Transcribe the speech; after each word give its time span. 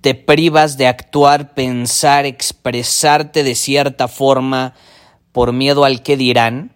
te 0.00 0.14
privas 0.14 0.76
de 0.76 0.86
actuar, 0.86 1.54
pensar, 1.54 2.26
expresarte 2.26 3.42
de 3.42 3.54
cierta 3.54 4.08
forma 4.08 4.74
por 5.32 5.52
miedo 5.52 5.84
al 5.84 6.02
que 6.02 6.16
dirán? 6.16 6.72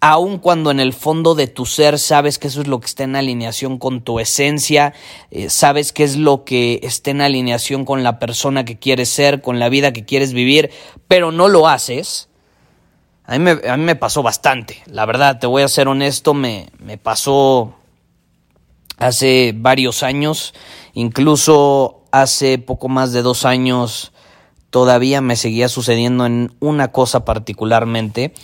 aun 0.00 0.38
cuando 0.38 0.70
en 0.70 0.80
el 0.80 0.92
fondo 0.92 1.34
de 1.34 1.48
tu 1.48 1.66
ser 1.66 1.98
sabes 1.98 2.38
que 2.38 2.48
eso 2.48 2.60
es 2.60 2.68
lo 2.68 2.80
que 2.80 2.86
está 2.86 3.04
en 3.04 3.16
alineación 3.16 3.78
con 3.78 4.02
tu 4.02 4.20
esencia, 4.20 4.94
eh, 5.30 5.50
sabes 5.50 5.92
que 5.92 6.04
es 6.04 6.16
lo 6.16 6.44
que 6.44 6.80
está 6.82 7.10
en 7.10 7.20
alineación 7.20 7.84
con 7.84 8.02
la 8.02 8.18
persona 8.18 8.64
que 8.64 8.78
quieres 8.78 9.08
ser, 9.08 9.42
con 9.42 9.58
la 9.58 9.68
vida 9.68 9.92
que 9.92 10.04
quieres 10.04 10.32
vivir, 10.32 10.70
pero 11.08 11.32
no 11.32 11.48
lo 11.48 11.68
haces. 11.68 12.28
A 13.24 13.32
mí 13.32 13.40
me, 13.40 13.68
a 13.68 13.76
mí 13.76 13.84
me 13.84 13.96
pasó 13.96 14.22
bastante, 14.22 14.82
la 14.86 15.04
verdad, 15.04 15.38
te 15.38 15.46
voy 15.46 15.62
a 15.62 15.68
ser 15.68 15.88
honesto, 15.88 16.32
me, 16.32 16.68
me 16.78 16.96
pasó 16.96 17.74
hace 18.96 19.52
varios 19.54 20.02
años, 20.02 20.54
incluso 20.94 21.97
hace 22.10 22.58
poco 22.58 22.88
más 22.88 23.12
de 23.12 23.22
dos 23.22 23.44
años 23.44 24.12
todavía 24.70 25.20
me 25.20 25.36
seguía 25.36 25.68
sucediendo 25.68 26.26
en 26.26 26.54
una 26.60 26.92
cosa 26.92 27.24
particularmente. 27.24 28.34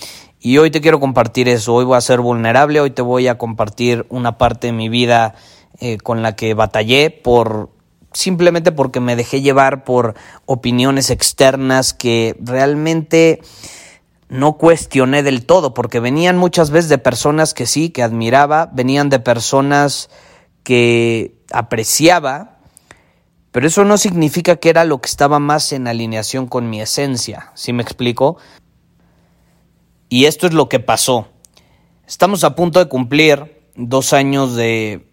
Y 0.41 0.59
hoy 0.59 0.71
te 0.71 0.81
quiero 0.81 1.01
compartir 1.01 1.49
eso, 1.49 1.75
hoy 1.75 1.85
voy 1.85 1.97
a 1.97 2.03
ser 2.03 2.21
vulnerable, 2.21 2.81
hoy 2.81 2.91
te 2.91 3.03
voy 3.03 3.29
a 3.29 3.39
compartir 3.39 4.07
una 4.11 4.37
parte 4.37 4.67
de 4.67 4.73
mi 4.75 4.89
vida 4.89 5.35
eh, 5.81 5.97
con 5.99 6.23
la 6.23 6.37
que 6.37 6.55
batallé 6.55 7.11
por 7.11 7.71
simplemente 8.13 8.71
porque 8.71 9.01
me 9.01 9.17
dejé 9.17 9.41
llevar 9.41 9.85
por 9.85 10.15
opiniones 10.47 11.11
externas 11.11 11.93
que 11.93 12.37
realmente 12.41 13.41
no 14.29 14.55
cuestioné 14.55 15.23
del 15.23 15.47
todo, 15.47 15.75
porque 15.75 16.01
venían 16.01 16.37
muchas 16.39 16.71
veces 16.71 16.89
de 16.89 16.99
personas 16.99 17.55
que 17.55 17.67
sí, 17.67 17.91
que 17.91 18.03
admiraba, 18.03 18.71
venían 18.73 19.09
de 19.11 19.21
personas 19.21 20.11
que 20.63 21.37
apreciaba, 21.53 22.54
pero 23.55 23.69
eso 23.69 23.85
no 23.85 23.99
significa 23.99 24.57
que 24.57 24.69
era 24.69 24.85
lo 24.85 25.01
que 25.01 25.07
estaba 25.07 25.39
más 25.39 25.73
en 25.73 25.87
alineación 25.87 26.49
con 26.49 26.69
mi 26.69 26.81
esencia, 26.81 27.53
¿sí 27.55 27.73
me 27.73 27.85
explico? 27.85 28.37
Y 30.09 30.25
esto 30.25 30.49
es 30.49 30.53
lo 30.53 30.69
que 30.69 30.81
pasó. 30.81 31.29
Estamos 32.05 32.43
a 32.43 32.57
punto 32.57 32.81
de 32.81 32.89
cumplir 32.89 33.63
dos 33.77 34.13
años 34.13 34.57
de 34.57 35.07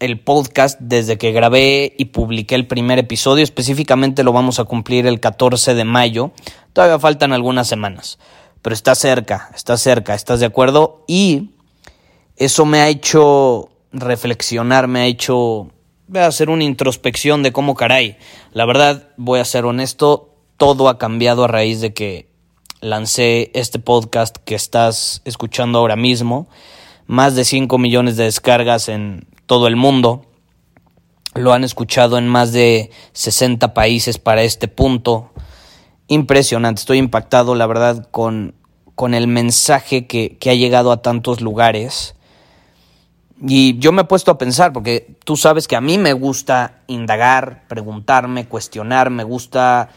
el 0.00 0.18
podcast 0.20 0.80
desde 0.80 1.18
que 1.18 1.32
grabé 1.32 1.94
y 1.98 2.06
publiqué 2.06 2.54
el 2.54 2.66
primer 2.66 2.98
episodio. 2.98 3.44
Específicamente 3.44 4.22
lo 4.22 4.32
vamos 4.32 4.58
a 4.58 4.64
cumplir 4.64 5.06
el 5.06 5.20
14 5.20 5.74
de 5.74 5.84
mayo. 5.84 6.32
Todavía 6.72 6.98
faltan 6.98 7.34
algunas 7.34 7.68
semanas, 7.68 8.18
pero 8.62 8.72
está 8.72 8.94
cerca, 8.94 9.50
está 9.54 9.76
cerca, 9.76 10.14
¿estás 10.14 10.40
de 10.40 10.46
acuerdo? 10.46 11.04
Y 11.06 11.50
eso 12.36 12.64
me 12.64 12.80
ha 12.80 12.88
hecho 12.88 13.68
reflexionar, 13.92 14.88
me 14.88 15.00
ha 15.00 15.06
hecho 15.06 15.68
hacer 16.20 16.50
una 16.50 16.64
introspección 16.64 17.42
de 17.42 17.52
cómo 17.52 17.74
caray. 17.74 18.16
La 18.52 18.64
verdad, 18.64 19.08
voy 19.16 19.40
a 19.40 19.44
ser 19.44 19.64
honesto, 19.64 20.34
todo 20.56 20.88
ha 20.88 20.98
cambiado 20.98 21.44
a 21.44 21.48
raíz 21.48 21.80
de 21.80 21.94
que 21.94 22.28
lancé 22.80 23.50
este 23.54 23.78
podcast 23.78 24.36
que 24.44 24.54
estás 24.54 25.22
escuchando 25.24 25.78
ahora 25.78 25.96
mismo. 25.96 26.48
Más 27.06 27.34
de 27.34 27.44
5 27.44 27.78
millones 27.78 28.16
de 28.16 28.24
descargas 28.24 28.88
en 28.88 29.26
todo 29.46 29.66
el 29.66 29.76
mundo. 29.76 30.26
Lo 31.34 31.52
han 31.52 31.64
escuchado 31.64 32.18
en 32.18 32.28
más 32.28 32.52
de 32.52 32.90
60 33.12 33.74
países 33.74 34.18
para 34.18 34.42
este 34.42 34.68
punto. 34.68 35.30
Impresionante, 36.08 36.80
estoy 36.80 36.98
impactado, 36.98 37.54
la 37.54 37.66
verdad, 37.66 38.08
con, 38.10 38.54
con 38.94 39.14
el 39.14 39.28
mensaje 39.28 40.06
que, 40.06 40.36
que 40.38 40.50
ha 40.50 40.54
llegado 40.54 40.92
a 40.92 41.00
tantos 41.00 41.40
lugares. 41.40 42.14
Y 43.44 43.78
yo 43.78 43.90
me 43.90 44.02
he 44.02 44.04
puesto 44.04 44.30
a 44.30 44.38
pensar, 44.38 44.72
porque 44.72 45.16
tú 45.24 45.36
sabes 45.36 45.66
que 45.66 45.74
a 45.74 45.80
mí 45.80 45.98
me 45.98 46.12
gusta 46.12 46.82
indagar, 46.86 47.64
preguntarme, 47.66 48.46
cuestionar, 48.46 49.10
me 49.10 49.24
gusta 49.24 49.88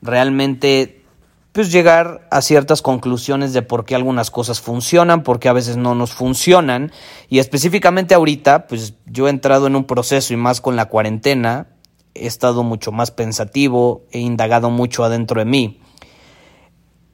realmente 0.00 1.04
pues 1.52 1.72
llegar 1.72 2.26
a 2.30 2.40
ciertas 2.40 2.82
conclusiones 2.82 3.52
de 3.52 3.62
por 3.62 3.84
qué 3.84 3.94
algunas 3.94 4.30
cosas 4.30 4.60
funcionan, 4.60 5.22
por 5.22 5.40
qué 5.40 5.48
a 5.48 5.52
veces 5.52 5.76
no 5.76 5.94
nos 5.94 6.12
funcionan. 6.12 6.92
Y 7.28 7.40
específicamente 7.40 8.14
ahorita, 8.14 8.66
pues 8.68 8.94
yo 9.06 9.26
he 9.26 9.30
entrado 9.30 9.66
en 9.66 9.76
un 9.76 9.84
proceso 9.84 10.32
y 10.32 10.36
más 10.36 10.60
con 10.60 10.76
la 10.76 10.86
cuarentena, 10.86 11.66
he 12.14 12.26
estado 12.26 12.62
mucho 12.62 12.92
más 12.92 13.10
pensativo, 13.10 14.04
he 14.12 14.20
indagado 14.20 14.70
mucho 14.70 15.04
adentro 15.04 15.40
de 15.40 15.46
mí. 15.46 15.80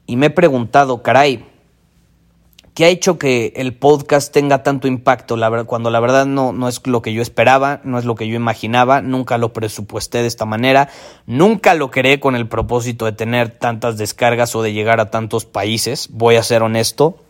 Y 0.05 0.15
me 0.15 0.27
he 0.27 0.29
preguntado, 0.29 1.01
caray, 1.01 1.45
¿Qué 2.75 2.83
ha 2.83 2.89
hecho 2.89 3.17
que 3.17 3.53
el 3.55 3.73
podcast 3.73 4.33
tenga 4.33 4.61
tanto 4.61 4.89
impacto? 4.89 5.37
Cuando 5.65 5.89
la 5.89 5.99
verdad 6.01 6.25
no, 6.25 6.51
no 6.51 6.67
es 6.67 6.85
lo 6.85 7.01
que 7.01 7.13
yo 7.13 7.21
esperaba, 7.21 7.79
no 7.85 7.97
es 7.97 8.03
lo 8.03 8.15
que 8.15 8.27
yo 8.27 8.35
imaginaba, 8.35 9.01
nunca 9.01 9.37
lo 9.37 9.53
presupuesté 9.53 10.17
de 10.17 10.27
esta 10.27 10.43
manera, 10.43 10.89
nunca 11.25 11.73
lo 11.73 11.89
creé 11.89 12.19
con 12.19 12.35
el 12.35 12.49
propósito 12.49 13.05
de 13.05 13.13
tener 13.13 13.47
tantas 13.47 13.97
descargas 13.97 14.57
o 14.57 14.61
de 14.61 14.73
llegar 14.73 14.99
a 14.99 15.09
tantos 15.09 15.45
países, 15.45 16.09
voy 16.11 16.35
a 16.35 16.43
ser 16.43 16.63
honesto. 16.63 17.23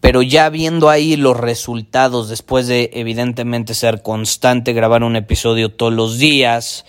Pero 0.00 0.20
ya 0.20 0.50
viendo 0.50 0.90
ahí 0.90 1.16
los 1.16 1.38
resultados, 1.38 2.28
después 2.28 2.66
de 2.66 2.90
evidentemente 2.92 3.72
ser 3.72 4.02
constante, 4.02 4.74
grabar 4.74 5.04
un 5.04 5.16
episodio 5.16 5.72
todos 5.72 5.94
los 5.94 6.18
días, 6.18 6.84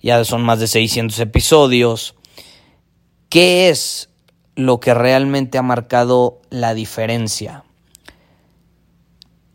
ya 0.00 0.24
son 0.24 0.44
más 0.44 0.60
de 0.60 0.68
600 0.68 1.18
episodios, 1.18 2.14
¿qué 3.30 3.68
es 3.68 4.10
lo 4.56 4.80
que 4.80 4.92
realmente 4.94 5.58
ha 5.58 5.62
marcado 5.62 6.42
la 6.50 6.74
diferencia? 6.74 7.62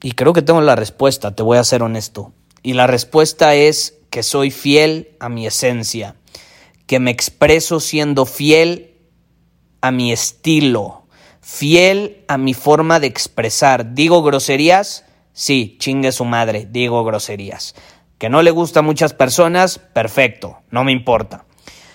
Y 0.01 0.13
creo 0.13 0.33
que 0.33 0.41
tengo 0.41 0.61
la 0.61 0.75
respuesta, 0.75 1.35
te 1.35 1.43
voy 1.43 1.57
a 1.57 1.63
ser 1.63 1.83
honesto. 1.83 2.33
Y 2.63 2.73
la 2.73 2.87
respuesta 2.87 3.53
es 3.55 3.99
que 4.09 4.23
soy 4.23 4.51
fiel 4.51 5.15
a 5.19 5.29
mi 5.29 5.45
esencia, 5.45 6.15
que 6.87 6.99
me 6.99 7.11
expreso 7.11 7.79
siendo 7.79 8.25
fiel 8.25 8.97
a 9.81 9.91
mi 9.91 10.11
estilo, 10.11 11.05
fiel 11.41 12.23
a 12.27 12.37
mi 12.37 12.53
forma 12.53 12.99
de 12.99 13.07
expresar. 13.07 13.93
¿Digo 13.93 14.23
groserías? 14.23 15.05
Sí, 15.33 15.77
chingue 15.79 16.11
su 16.11 16.25
madre, 16.25 16.67
digo 16.69 17.03
groserías. 17.03 17.75
¿Que 18.17 18.29
no 18.29 18.43
le 18.43 18.51
gusta 18.51 18.81
a 18.81 18.83
muchas 18.83 19.13
personas? 19.13 19.79
Perfecto, 19.79 20.59
no 20.69 20.83
me 20.83 20.91
importa. 20.91 21.45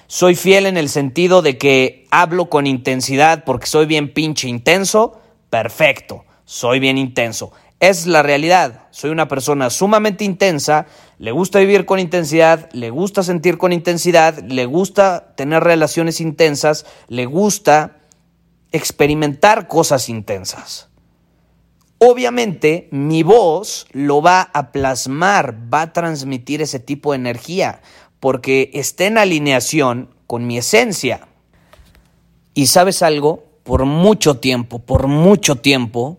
Soy 0.09 0.37
fiel 0.37 0.67
en 0.67 0.77
el 0.77 0.89
sentido 0.89 1.43
de 1.43 1.59
que 1.59 2.07
hablo 2.11 2.49
con 2.49 2.67
intensidad 2.67 3.43
porque 3.45 3.67
soy 3.67 3.87
bien 3.87 4.13
pinche 4.13 4.49
intenso. 4.49 5.21
Perfecto, 5.51 6.25
soy 6.45 6.79
bien 6.79 6.97
intenso. 6.97 7.53
Es 7.81 8.07
la 8.07 8.23
realidad. 8.23 8.87
Soy 8.91 9.11
una 9.11 9.29
persona 9.29 9.69
sumamente 9.69 10.25
intensa, 10.25 10.87
le 11.19 11.33
gusta 11.33 11.59
vivir 11.59 11.85
con 11.85 11.99
intensidad, 11.99 12.71
le 12.73 12.91
gusta 12.91 13.23
sentir 13.23 13.59
con 13.59 13.73
intensidad, 13.73 14.39
le 14.39 14.65
gusta 14.65 15.35
tener 15.37 15.63
relaciones 15.65 16.21
intensas, 16.21 16.87
le 17.09 17.27
gusta 17.27 17.99
experimentar 18.73 19.67
cosas 19.67 20.09
intensas. 20.09 20.89
Obviamente 21.99 22.89
mi 22.93 23.23
voz 23.23 23.87
lo 23.93 24.23
va 24.23 24.43
a 24.53 24.71
plasmar, 24.71 25.57
va 25.73 25.83
a 25.83 25.93
transmitir 25.93 26.63
ese 26.63 26.79
tipo 26.79 27.13
de 27.13 27.17
energía 27.17 27.81
porque 28.21 28.71
está 28.75 29.07
en 29.07 29.19
alineación 29.19 30.11
con 30.27 30.47
mi 30.47 30.59
esencia. 30.59 31.29
Y 32.55 32.67
sabes 32.67 33.03
algo, 33.03 33.45
por 33.63 33.85
mucho 33.85 34.39
tiempo, 34.39 34.79
por 34.79 35.07
mucho 35.07 35.57
tiempo, 35.57 36.19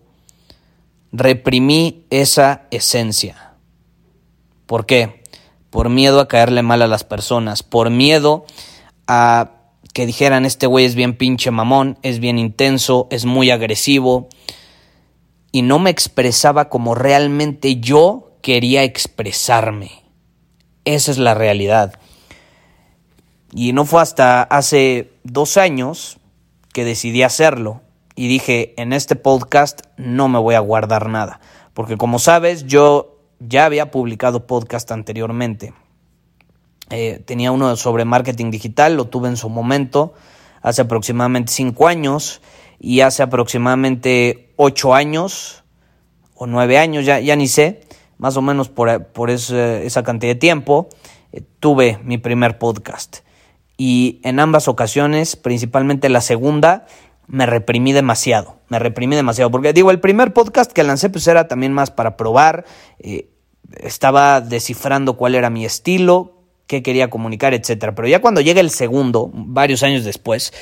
reprimí 1.12 2.04
esa 2.10 2.66
esencia. 2.70 3.54
¿Por 4.66 4.86
qué? 4.86 5.18
por 5.70 5.88
miedo 5.88 6.20
a 6.20 6.28
caerle 6.28 6.62
mal 6.62 6.82
a 6.82 6.86
las 6.86 7.04
personas, 7.04 7.62
por 7.62 7.90
miedo 7.90 8.44
a 9.06 9.52
que 9.92 10.06
dijeran 10.06 10.44
este 10.44 10.66
güey 10.66 10.84
es 10.84 10.94
bien 10.94 11.16
pinche 11.16 11.50
mamón, 11.50 11.98
es 12.02 12.20
bien 12.20 12.38
intenso, 12.38 13.08
es 13.10 13.24
muy 13.24 13.50
agresivo 13.50 14.28
y 15.52 15.62
no 15.62 15.78
me 15.78 15.90
expresaba 15.90 16.68
como 16.68 16.94
realmente 16.94 17.76
yo 17.76 18.32
quería 18.42 18.84
expresarme. 18.84 20.07
Esa 20.94 21.10
es 21.10 21.18
la 21.18 21.34
realidad. 21.34 22.00
Y 23.52 23.74
no 23.74 23.84
fue 23.84 24.00
hasta 24.00 24.42
hace 24.42 25.12
dos 25.22 25.58
años 25.58 26.16
que 26.72 26.86
decidí 26.86 27.22
hacerlo 27.22 27.82
y 28.16 28.26
dije, 28.26 28.72
en 28.80 28.94
este 28.94 29.14
podcast 29.14 29.82
no 29.98 30.28
me 30.28 30.38
voy 30.38 30.54
a 30.54 30.60
guardar 30.60 31.10
nada, 31.10 31.40
porque 31.74 31.98
como 31.98 32.18
sabes, 32.18 32.64
yo 32.64 33.18
ya 33.38 33.66
había 33.66 33.90
publicado 33.90 34.46
podcast 34.46 34.90
anteriormente. 34.90 35.74
Eh, 36.88 37.22
tenía 37.22 37.52
uno 37.52 37.76
sobre 37.76 38.06
marketing 38.06 38.50
digital, 38.50 38.96
lo 38.96 39.08
tuve 39.08 39.28
en 39.28 39.36
su 39.36 39.50
momento, 39.50 40.14
hace 40.62 40.80
aproximadamente 40.80 41.52
cinco 41.52 41.86
años, 41.86 42.40
y 42.80 43.00
hace 43.00 43.22
aproximadamente 43.22 44.54
ocho 44.56 44.94
años 44.94 45.64
o 46.34 46.46
nueve 46.46 46.78
años, 46.78 47.04
ya, 47.04 47.20
ya 47.20 47.36
ni 47.36 47.46
sé, 47.46 47.82
más 48.18 48.36
o 48.36 48.42
menos 48.42 48.68
por, 48.68 49.06
por 49.06 49.30
esa 49.30 50.02
cantidad 50.02 50.32
de 50.32 50.38
tiempo, 50.38 50.88
eh, 51.32 51.42
tuve 51.60 51.98
mi 52.04 52.18
primer 52.18 52.58
podcast. 52.58 53.18
Y 53.76 54.20
en 54.24 54.40
ambas 54.40 54.68
ocasiones, 54.68 55.36
principalmente 55.36 56.08
la 56.08 56.20
segunda, 56.20 56.86
me 57.28 57.46
reprimí 57.46 57.92
demasiado, 57.92 58.56
me 58.68 58.78
reprimí 58.78 59.14
demasiado, 59.14 59.50
porque 59.50 59.72
digo, 59.72 59.90
el 59.90 60.00
primer 60.00 60.32
podcast 60.32 60.72
que 60.72 60.82
lancé 60.82 61.10
pues 61.10 61.26
era 61.28 61.46
también 61.46 61.72
más 61.72 61.90
para 61.90 62.16
probar, 62.16 62.64
eh, 62.98 63.28
estaba 63.80 64.40
descifrando 64.40 65.16
cuál 65.16 65.34
era 65.34 65.50
mi 65.50 65.64
estilo, 65.64 66.38
qué 66.66 66.82
quería 66.82 67.10
comunicar, 67.10 67.54
etcétera. 67.54 67.94
Pero 67.94 68.08
ya 68.08 68.20
cuando 68.20 68.40
llega 68.40 68.60
el 68.60 68.70
segundo, 68.70 69.30
varios 69.32 69.82
años 69.82 70.04
después, 70.04 70.52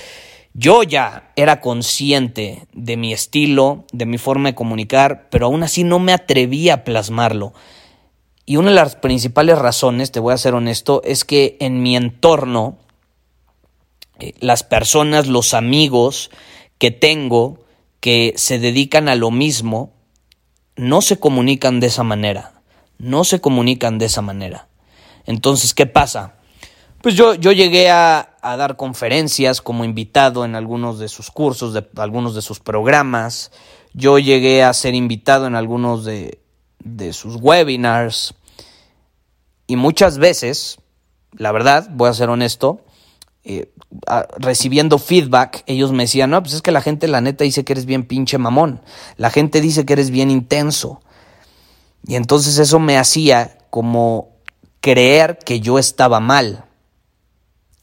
yo 0.59 0.83
ya 0.83 1.33
era 1.37 1.61
consciente 1.61 2.67
de 2.73 2.97
mi 2.97 3.13
estilo, 3.13 3.85
de 3.93 4.07
mi 4.07 4.17
forma 4.17 4.49
de 4.49 4.55
comunicar, 4.55 5.29
pero 5.31 5.47
aún 5.47 5.63
así 5.63 5.85
no 5.85 5.99
me 5.99 6.15
atrevía 6.15 6.75
a 6.75 6.85
plasmarlo. 6.85 7.53
Y 8.47 8.57
una 8.57 8.71
de 8.71 8.77
las 8.77 8.97
principales 8.97 9.59
razones, 9.59 10.13
te 10.13 10.21
voy 10.21 10.33
a 10.33 10.39
ser 10.39 10.55
honesto, 10.55 11.03
es 11.05 11.27
que 11.27 11.59
en 11.61 11.83
mi 11.83 11.95
entorno, 11.95 12.79
eh, 14.19 14.33
las 14.41 14.63
personas, 14.63 15.27
los 15.27 15.53
amigos 15.53 16.31
que 16.79 16.91
tengo 16.91 17.67
que 18.01 18.33
se 18.37 18.59
dedican 18.59 19.11
a 19.11 19.15
lo 19.15 19.31
mismo, 19.31 19.93
no 20.75 21.03
se 21.03 21.19
comunican 21.19 21.81
de 21.81 21.89
esa 21.89 22.03
manera. 22.03 22.63
No 22.97 23.25
se 23.25 23.43
comunican 23.43 23.99
de 23.99 24.07
esa 24.07 24.23
manera. 24.23 24.69
Entonces, 25.27 25.75
¿qué 25.75 25.85
pasa? 25.85 26.37
Pues 27.03 27.15
yo, 27.15 27.35
yo 27.35 27.53
llegué 27.53 27.91
a, 27.91 28.36
dar 28.55 28.77
conferencias 28.77 29.63
como 29.63 29.85
invitado 29.85 30.45
en 30.45 30.55
algunos 30.55 30.99
de 30.99 31.09
sus 31.09 31.31
cursos, 31.31 31.73
de 31.73 31.87
algunos 31.97 32.35
de 32.35 32.43
sus 32.43 32.61
programas. 32.61 33.51
Yo 33.95 34.19
llegué 34.19 34.63
a 34.63 34.73
ser 34.75 34.95
invitado 34.95 35.47
en 35.47 35.55
algunos 35.55 36.05
de, 36.05 36.39
sus 37.13 37.37
webinars. 37.37 38.35
Y 39.67 39.77
muchas 39.77 40.19
veces, 40.19 40.79
la 41.33 41.51
verdad, 41.51 41.89
voy 41.91 42.11
a 42.11 42.15
ser 42.15 42.29
honesto, 42.29 42.85
eh, 43.43 43.73
recibiendo 44.39 44.99
feedback, 44.99 45.65
ellos 45.67 45.93
me 45.93 46.05
decían, 46.05 46.31
no, 46.31 46.43
pues 46.43 46.55
es 46.55 46.63
que 46.63 46.73
la 46.73 46.83
gente 46.83 47.09
la 47.09 47.21
neta 47.21 47.45
dice 47.45 47.65
que 47.65 47.73
eres 47.73 47.87
bien 47.87 48.05
pinche 48.05 48.39
mamón. 48.39 48.83
La 49.17 49.31
gente 49.31 49.61
dice 49.61 49.87
que 49.87 49.95
eres 49.95 50.11
bien 50.11 50.31
intenso. 50.31 51.01
Y 52.07 52.17
entonces 52.17 52.59
eso 52.59 52.79
me 52.79 52.99
hacía 52.99 53.59
como 53.71 54.37
creer 54.81 55.39
que 55.45 55.61
yo 55.61 55.79
estaba 55.79 56.21
mal, 56.21 56.66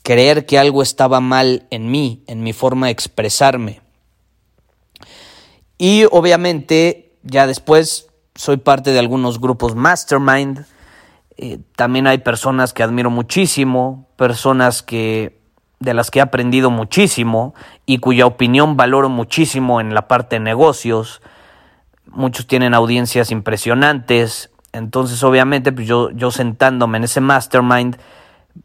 creer 0.04 0.46
que 0.46 0.60
algo 0.60 0.84
estaba 0.84 1.20
mal 1.20 1.66
en 1.72 1.90
mí, 1.90 2.24
en 2.28 2.44
mi 2.44 2.54
forma 2.54 2.88
de 2.88 2.92
expresarme. 2.92 3.82
Y 5.78 6.06
obviamente 6.12 7.16
ya 7.24 7.48
después 7.48 8.08
soy 8.36 8.58
parte 8.58 8.92
de 8.92 9.00
algunos 9.00 9.40
grupos 9.40 9.76
mastermind. 9.76 10.66
Eh, 11.38 11.60
también 11.76 12.08
hay 12.08 12.20
personas 12.20 12.74
que 12.74 12.84
admiro 12.84 13.10
muchísimo, 13.10 14.08
personas 14.16 14.84
que 14.84 15.42
de 15.80 15.94
las 15.94 16.12
que 16.12 16.20
he 16.20 16.22
aprendido 16.22 16.70
muchísimo 16.70 17.54
y 17.86 17.98
cuya 17.98 18.26
opinión 18.26 18.78
valoro 18.78 19.10
muchísimo 19.10 19.82
en 19.82 19.94
la 19.94 20.08
parte 20.08 20.38
de 20.38 20.40
negocios. 20.40 21.22
Muchos 22.06 22.48
tienen 22.48 22.74
audiencias 22.74 23.32
impresionantes, 23.32 24.52
entonces, 24.74 25.24
obviamente, 25.24 25.72
pues 25.72 25.88
yo, 25.88 26.10
yo 26.12 26.32
sentándome 26.32 26.98
en 26.98 27.04
ese 27.04 27.22
mastermind, 27.22 27.98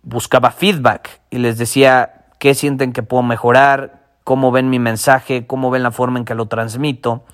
buscaba 0.03 0.51
feedback 0.51 1.21
y 1.31 1.39
les 1.39 1.59
decía 1.59 2.27
qué 2.39 2.55
sienten 2.55 2.93
que 2.93 3.03
puedo 3.03 3.23
mejorar, 3.23 4.07
cómo 4.25 4.51
ven 4.51 4.71
mi 4.71 4.79
mensaje, 4.79 5.47
cómo 5.47 5.71
ven 5.71 5.83
la 5.83 5.91
forma 5.91 6.19
en 6.19 6.25
que 6.25 6.35
lo 6.35 6.47
transmito. 6.47 7.25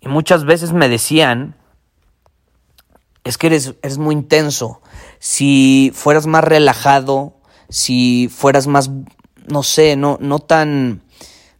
Y 0.00 0.08
muchas 0.08 0.44
veces 0.44 0.72
me 0.72 0.88
decían, 0.88 1.56
es 3.24 3.38
que 3.38 3.48
eres, 3.48 3.74
eres 3.82 3.98
muy 3.98 4.14
intenso. 4.14 4.80
Si 5.18 5.92
fueras 5.94 6.26
más 6.26 6.44
relajado, 6.44 7.34
si 7.68 8.28
fueras 8.28 8.66
más, 8.66 8.90
no 9.46 9.62
sé, 9.62 9.96
no, 9.96 10.18
no 10.20 10.38
tan 10.38 11.02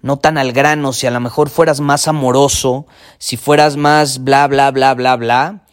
no 0.01 0.17
tan 0.17 0.39
al 0.39 0.53
grano, 0.53 0.93
si 0.93 1.07
a 1.07 1.11
lo 1.11 1.21
mejor 1.21 1.51
fueras 1.51 1.81
más 1.81 2.09
amoroso, 2.09 2.87
si 3.19 3.37
fueras 3.37 3.77
más 3.77 4.23
bla, 4.23 4.47
bla, 4.47 4.71
bla, 4.71 4.95
bla, 4.95 5.17
bla, 5.17 5.65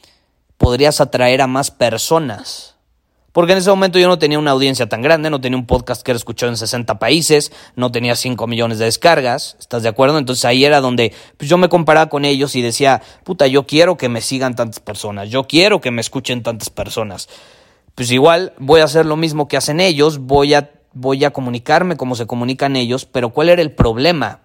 podrías 0.58 1.00
atraer 1.00 1.42
a 1.42 1.48
más 1.48 1.72
personas. 1.72 2.75
Porque 3.36 3.52
en 3.52 3.58
ese 3.58 3.70
momento 3.70 4.00
yo 4.00 4.08
no 4.08 4.18
tenía 4.18 4.40
una 4.40 4.52
audiencia 4.52 4.88
tan 4.88 5.02
grande, 5.02 5.30
no 5.30 5.42
tenía 5.42 5.58
un 5.58 5.66
podcast 5.66 6.04
que 6.04 6.12
era 6.12 6.18
escuchado 6.18 6.54
en 6.54 6.56
60 6.56 7.00
países, 7.00 7.52
no 7.76 7.92
tenía 7.92 8.16
5 8.16 8.48
millones 8.48 8.80
de 8.80 8.86
descargas, 8.86 9.58
¿estás 9.60 9.84
de 9.84 9.90
acuerdo? 9.90 10.18
Entonces 10.18 10.46
ahí 10.46 10.64
era 10.64 10.80
donde 10.80 11.12
pues 11.36 11.50
yo 11.50 11.58
me 11.58 11.68
comparaba 11.68 12.08
con 12.08 12.24
ellos 12.24 12.56
y 12.56 12.62
decía, 12.62 13.02
puta, 13.26 13.46
yo 13.48 13.68
quiero 13.68 13.98
que 13.98 14.08
me 14.08 14.22
sigan 14.22 14.56
tantas 14.56 14.80
personas, 14.80 15.30
yo 15.32 15.44
quiero 15.48 15.82
que 15.82 15.92
me 15.92 16.00
escuchen 16.00 16.44
tantas 16.44 16.70
personas. 16.70 17.28
Pues 17.94 18.10
igual 18.10 18.54
voy 18.58 18.80
a 18.80 18.86
hacer 18.86 19.06
lo 19.06 19.18
mismo 19.18 19.50
que 19.50 19.58
hacen 19.58 19.82
ellos, 19.82 20.20
voy 20.20 20.54
a, 20.54 20.72
voy 20.94 21.26
a 21.26 21.32
comunicarme 21.32 21.98
como 21.98 22.16
se 22.16 22.28
comunican 22.28 22.78
ellos, 22.78 23.04
pero 23.04 23.32
¿cuál 23.32 23.50
era 23.50 23.62
el 23.62 23.74
problema? 23.74 24.44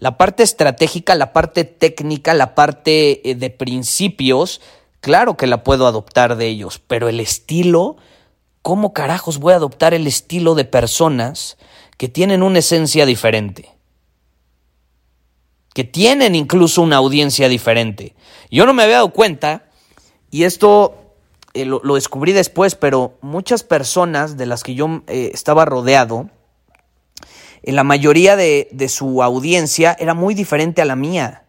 La 0.00 0.18
parte 0.18 0.42
estratégica, 0.42 1.14
la 1.14 1.32
parte 1.32 1.62
técnica, 1.62 2.34
la 2.34 2.56
parte 2.56 3.30
eh, 3.30 3.36
de 3.36 3.50
principios, 3.50 4.60
Claro 5.06 5.36
que 5.36 5.46
la 5.46 5.62
puedo 5.62 5.86
adoptar 5.86 6.36
de 6.36 6.48
ellos, 6.48 6.80
pero 6.84 7.08
el 7.08 7.20
estilo, 7.20 7.96
¿cómo 8.66 8.92
carajos 8.92 9.38
voy 9.38 9.52
a 9.52 9.56
adoptar 9.56 9.94
el 9.94 10.08
estilo 10.08 10.56
de 10.56 10.64
personas 10.64 11.56
que 11.98 12.08
tienen 12.08 12.42
una 12.42 12.58
esencia 12.58 13.06
diferente? 13.06 13.68
Que 15.72 15.84
tienen 15.84 16.34
incluso 16.34 16.82
una 16.82 16.96
audiencia 16.96 17.48
diferente. 17.48 18.16
Yo 18.50 18.66
no 18.66 18.74
me 18.74 18.82
había 18.82 18.96
dado 18.96 19.12
cuenta, 19.12 19.66
y 20.32 20.42
esto 20.42 20.96
eh, 21.54 21.64
lo, 21.64 21.94
descubrí 21.94 22.32
después, 22.32 22.74
pero 22.74 23.16
muchas 23.20 23.62
personas 23.62 24.36
de 24.36 24.46
las 24.46 24.64
que 24.64 24.74
yo 24.74 25.04
eh, 25.06 25.30
estaba 25.32 25.64
rodeado, 25.64 26.28
en 27.62 27.76
la 27.76 27.84
mayoría 27.84 28.34
de, 28.34 28.66
de 28.72 28.88
su 28.88 29.22
audiencia 29.22 29.96
era 29.96 30.14
muy 30.14 30.34
diferente 30.34 30.82
a 30.82 30.86
la 30.86 30.96
mía. 30.96 31.44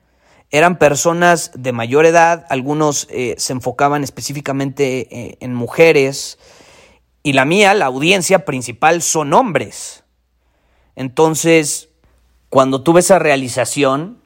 Eran 0.51 0.77
personas 0.77 1.49
de 1.55 1.71
mayor 1.71 2.05
edad, 2.05 2.45
algunos 2.49 3.07
eh, 3.09 3.33
se 3.39 3.53
enfocaban 3.53 4.03
específicamente 4.03 5.43
en 5.43 5.55
mujeres, 5.55 6.37
y 7.27 7.33
la 7.33 7.43
mía, 7.43 7.73
la 7.73 7.87
audiencia 7.87 8.45
principal, 8.45 9.01
son 9.01 9.33
hombres. 9.33 10.05
Entonces, 10.95 11.89
cuando 12.47 12.83
tuve 12.83 13.01
esa 13.01 13.19
realización, 13.19 14.19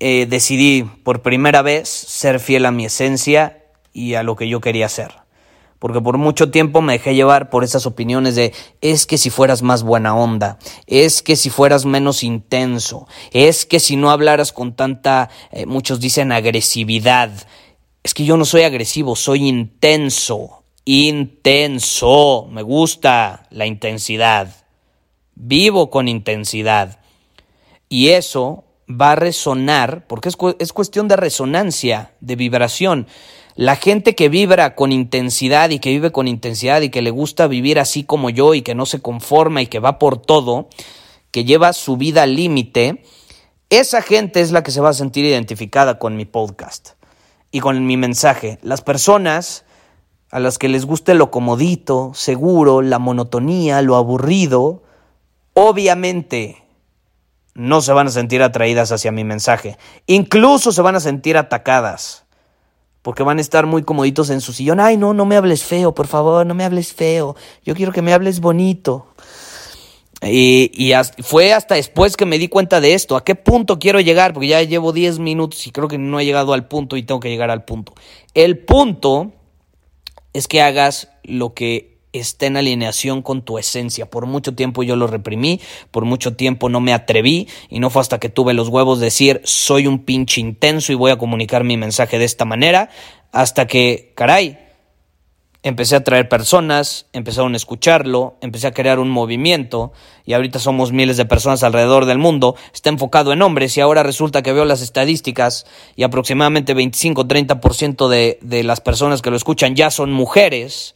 eh, 0.00 0.24
decidí 0.26 0.84
por 0.84 1.20
primera 1.20 1.60
vez 1.60 1.90
ser 1.90 2.40
fiel 2.40 2.64
a 2.64 2.70
mi 2.70 2.86
esencia 2.86 3.66
y 3.92 4.14
a 4.14 4.22
lo 4.22 4.36
que 4.36 4.48
yo 4.48 4.62
quería 4.62 4.88
ser. 4.88 5.16
Porque 5.78 6.00
por 6.00 6.16
mucho 6.16 6.50
tiempo 6.50 6.80
me 6.80 6.94
dejé 6.94 7.14
llevar 7.14 7.50
por 7.50 7.62
esas 7.62 7.84
opiniones 7.84 8.36
de 8.36 8.54
es 8.80 9.04
que 9.04 9.18
si 9.18 9.28
fueras 9.28 9.60
más 9.60 9.82
buena 9.82 10.16
onda, 10.16 10.58
es 10.86 11.20
que 11.20 11.36
si 11.36 11.50
fueras 11.50 11.84
menos 11.84 12.22
intenso, 12.22 13.06
es 13.32 13.66
que 13.66 13.80
si 13.80 13.96
no 13.96 14.10
hablaras 14.10 14.50
con 14.50 14.74
tanta, 14.74 15.28
eh, 15.52 15.66
muchos 15.66 16.00
dicen 16.00 16.32
agresividad, 16.32 17.32
es 18.02 18.14
que 18.14 18.24
yo 18.24 18.38
no 18.38 18.46
soy 18.46 18.62
agresivo, 18.62 19.14
soy 19.14 19.46
intenso, 19.46 20.62
intenso, 20.86 22.46
me 22.48 22.62
gusta 22.62 23.48
la 23.50 23.66
intensidad, 23.66 24.64
vivo 25.34 25.90
con 25.90 26.06
intensidad 26.06 27.00
y 27.88 28.10
eso 28.10 28.64
va 28.88 29.12
a 29.12 29.16
resonar, 29.16 30.06
porque 30.06 30.28
es, 30.28 30.36
es 30.60 30.72
cuestión 30.72 31.08
de 31.08 31.16
resonancia, 31.16 32.12
de 32.20 32.36
vibración. 32.36 33.08
La 33.56 33.74
gente 33.74 34.14
que 34.14 34.28
vibra 34.28 34.76
con 34.76 34.92
intensidad 34.92 35.70
y 35.70 35.80
que 35.80 35.90
vive 35.90 36.12
con 36.12 36.28
intensidad 36.28 36.80
y 36.82 36.90
que 36.90 37.02
le 37.02 37.10
gusta 37.10 37.48
vivir 37.48 37.80
así 37.80 38.04
como 38.04 38.30
yo 38.30 38.54
y 38.54 38.62
que 38.62 38.76
no 38.76 38.86
se 38.86 39.02
conforma 39.02 39.62
y 39.62 39.66
que 39.66 39.80
va 39.80 39.98
por 39.98 40.22
todo, 40.22 40.68
que 41.32 41.44
lleva 41.44 41.72
su 41.72 41.96
vida 41.96 42.22
al 42.22 42.36
límite, 42.36 43.02
esa 43.70 44.02
gente 44.02 44.40
es 44.40 44.52
la 44.52 44.62
que 44.62 44.70
se 44.70 44.80
va 44.80 44.90
a 44.90 44.94
sentir 44.94 45.24
identificada 45.24 45.98
con 45.98 46.16
mi 46.16 46.26
podcast 46.26 46.90
y 47.50 47.58
con 47.58 47.84
mi 47.86 47.96
mensaje. 47.96 48.60
Las 48.62 48.82
personas 48.82 49.65
a 50.36 50.38
las 50.38 50.58
que 50.58 50.68
les 50.68 50.84
guste 50.84 51.14
lo 51.14 51.30
comodito, 51.30 52.10
seguro, 52.12 52.82
la 52.82 52.98
monotonía, 52.98 53.80
lo 53.80 53.96
aburrido, 53.96 54.82
obviamente 55.54 56.62
no 57.54 57.80
se 57.80 57.94
van 57.94 58.08
a 58.08 58.10
sentir 58.10 58.42
atraídas 58.42 58.92
hacia 58.92 59.12
mi 59.12 59.24
mensaje. 59.24 59.78
Incluso 60.06 60.72
se 60.72 60.82
van 60.82 60.94
a 60.94 61.00
sentir 61.00 61.38
atacadas. 61.38 62.26
Porque 63.00 63.22
van 63.22 63.38
a 63.38 63.40
estar 63.40 63.64
muy 63.64 63.82
comoditos 63.82 64.28
en 64.28 64.42
su 64.42 64.52
sillón. 64.52 64.78
Ay, 64.78 64.98
no, 64.98 65.14
no 65.14 65.24
me 65.24 65.36
hables 65.36 65.64
feo, 65.64 65.94
por 65.94 66.06
favor, 66.06 66.44
no 66.44 66.54
me 66.54 66.64
hables 66.64 66.92
feo. 66.92 67.34
Yo 67.64 67.74
quiero 67.74 67.92
que 67.92 68.02
me 68.02 68.12
hables 68.12 68.40
bonito. 68.40 69.06
Y, 70.20 70.92
fue 71.22 71.54
hasta 71.54 71.76
después 71.76 72.14
que 72.14 72.26
me 72.26 72.38
di 72.38 72.48
cuenta 72.48 72.82
de 72.82 72.92
esto. 72.92 73.16
¿A 73.16 73.24
qué 73.24 73.36
punto 73.36 73.78
quiero 73.78 74.00
llegar? 74.00 74.34
Porque 74.34 74.48
ya 74.48 74.62
llevo 74.62 74.92
10 74.92 75.18
minutos 75.18 75.66
y 75.66 75.70
creo 75.70 75.88
que 75.88 75.96
no 75.96 76.20
he 76.20 76.26
llegado 76.26 76.52
al 76.52 76.68
punto 76.68 76.98
y 76.98 77.04
tengo 77.04 77.20
que 77.20 77.30
llegar 77.30 77.50
al 77.50 77.64
punto. 77.64 77.94
El 78.34 78.58
punto 78.58 79.32
es 80.36 80.48
que 80.48 80.60
hagas 80.60 81.08
lo 81.22 81.54
que 81.54 81.96
esté 82.12 82.46
en 82.46 82.58
alineación 82.58 83.22
con 83.22 83.42
tu 83.42 83.58
esencia. 83.58 84.10
Por 84.10 84.26
mucho 84.26 84.54
tiempo 84.54 84.82
yo 84.82 84.94
lo 84.94 85.06
reprimí, 85.06 85.60
por 85.90 86.04
mucho 86.04 86.36
tiempo 86.36 86.68
no 86.68 86.80
me 86.80 86.92
atreví 86.92 87.48
y 87.70 87.80
no 87.80 87.88
fue 87.88 88.02
hasta 88.02 88.18
que 88.18 88.28
tuve 88.28 88.52
los 88.52 88.68
huevos 88.68 88.98
de 88.98 89.06
decir 89.06 89.40
soy 89.44 89.86
un 89.86 90.04
pinche 90.04 90.42
intenso 90.42 90.92
y 90.92 90.96
voy 90.96 91.10
a 91.10 91.16
comunicar 91.16 91.64
mi 91.64 91.78
mensaje 91.78 92.18
de 92.18 92.26
esta 92.26 92.44
manera, 92.44 92.90
hasta 93.32 93.66
que, 93.66 94.12
caray, 94.14 94.58
empecé 95.66 95.96
a 95.96 96.04
traer 96.04 96.28
personas, 96.28 97.06
empezaron 97.12 97.54
a 97.54 97.56
escucharlo, 97.56 98.36
empecé 98.40 98.68
a 98.68 98.72
crear 98.72 99.00
un 99.00 99.10
movimiento 99.10 99.92
y 100.24 100.34
ahorita 100.34 100.60
somos 100.60 100.92
miles 100.92 101.16
de 101.16 101.24
personas 101.24 101.64
alrededor 101.64 102.04
del 102.04 102.18
mundo, 102.18 102.54
está 102.72 102.88
enfocado 102.88 103.32
en 103.32 103.42
hombres 103.42 103.76
y 103.76 103.80
ahora 103.80 104.04
resulta 104.04 104.42
que 104.42 104.52
veo 104.52 104.64
las 104.64 104.80
estadísticas 104.80 105.66
y 105.96 106.04
aproximadamente 106.04 106.76
25-30% 106.76 108.08
de, 108.08 108.38
de 108.42 108.62
las 108.62 108.80
personas 108.80 109.22
que 109.22 109.30
lo 109.30 109.36
escuchan 109.36 109.74
ya 109.74 109.90
son 109.90 110.12
mujeres 110.12 110.94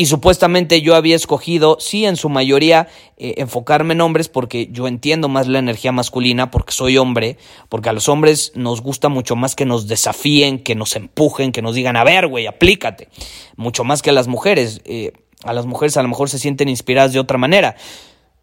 y 0.00 0.06
supuestamente 0.06 0.80
yo 0.80 0.94
había 0.94 1.16
escogido, 1.16 1.76
sí, 1.80 2.06
en 2.06 2.14
su 2.14 2.28
mayoría, 2.28 2.86
eh, 3.16 3.34
enfocarme 3.38 3.94
en 3.94 4.00
hombres 4.00 4.28
porque 4.28 4.68
yo 4.70 4.86
entiendo 4.86 5.28
más 5.28 5.48
la 5.48 5.58
energía 5.58 5.90
masculina, 5.90 6.52
porque 6.52 6.70
soy 6.70 6.96
hombre, 6.96 7.36
porque 7.68 7.88
a 7.88 7.92
los 7.92 8.08
hombres 8.08 8.52
nos 8.54 8.80
gusta 8.80 9.08
mucho 9.08 9.34
más 9.34 9.56
que 9.56 9.64
nos 9.64 9.88
desafíen, 9.88 10.60
que 10.60 10.76
nos 10.76 10.94
empujen, 10.94 11.50
que 11.50 11.62
nos 11.62 11.74
digan, 11.74 11.96
a 11.96 12.04
ver, 12.04 12.28
güey, 12.28 12.46
aplícate. 12.46 13.08
Mucho 13.56 13.82
más 13.82 14.00
que 14.00 14.10
a 14.10 14.12
las 14.12 14.28
mujeres. 14.28 14.82
Eh, 14.84 15.14
a 15.42 15.52
las 15.52 15.66
mujeres 15.66 15.96
a 15.96 16.02
lo 16.02 16.08
mejor 16.08 16.30
se 16.30 16.38
sienten 16.38 16.68
inspiradas 16.68 17.12
de 17.12 17.18
otra 17.18 17.36
manera. 17.36 17.74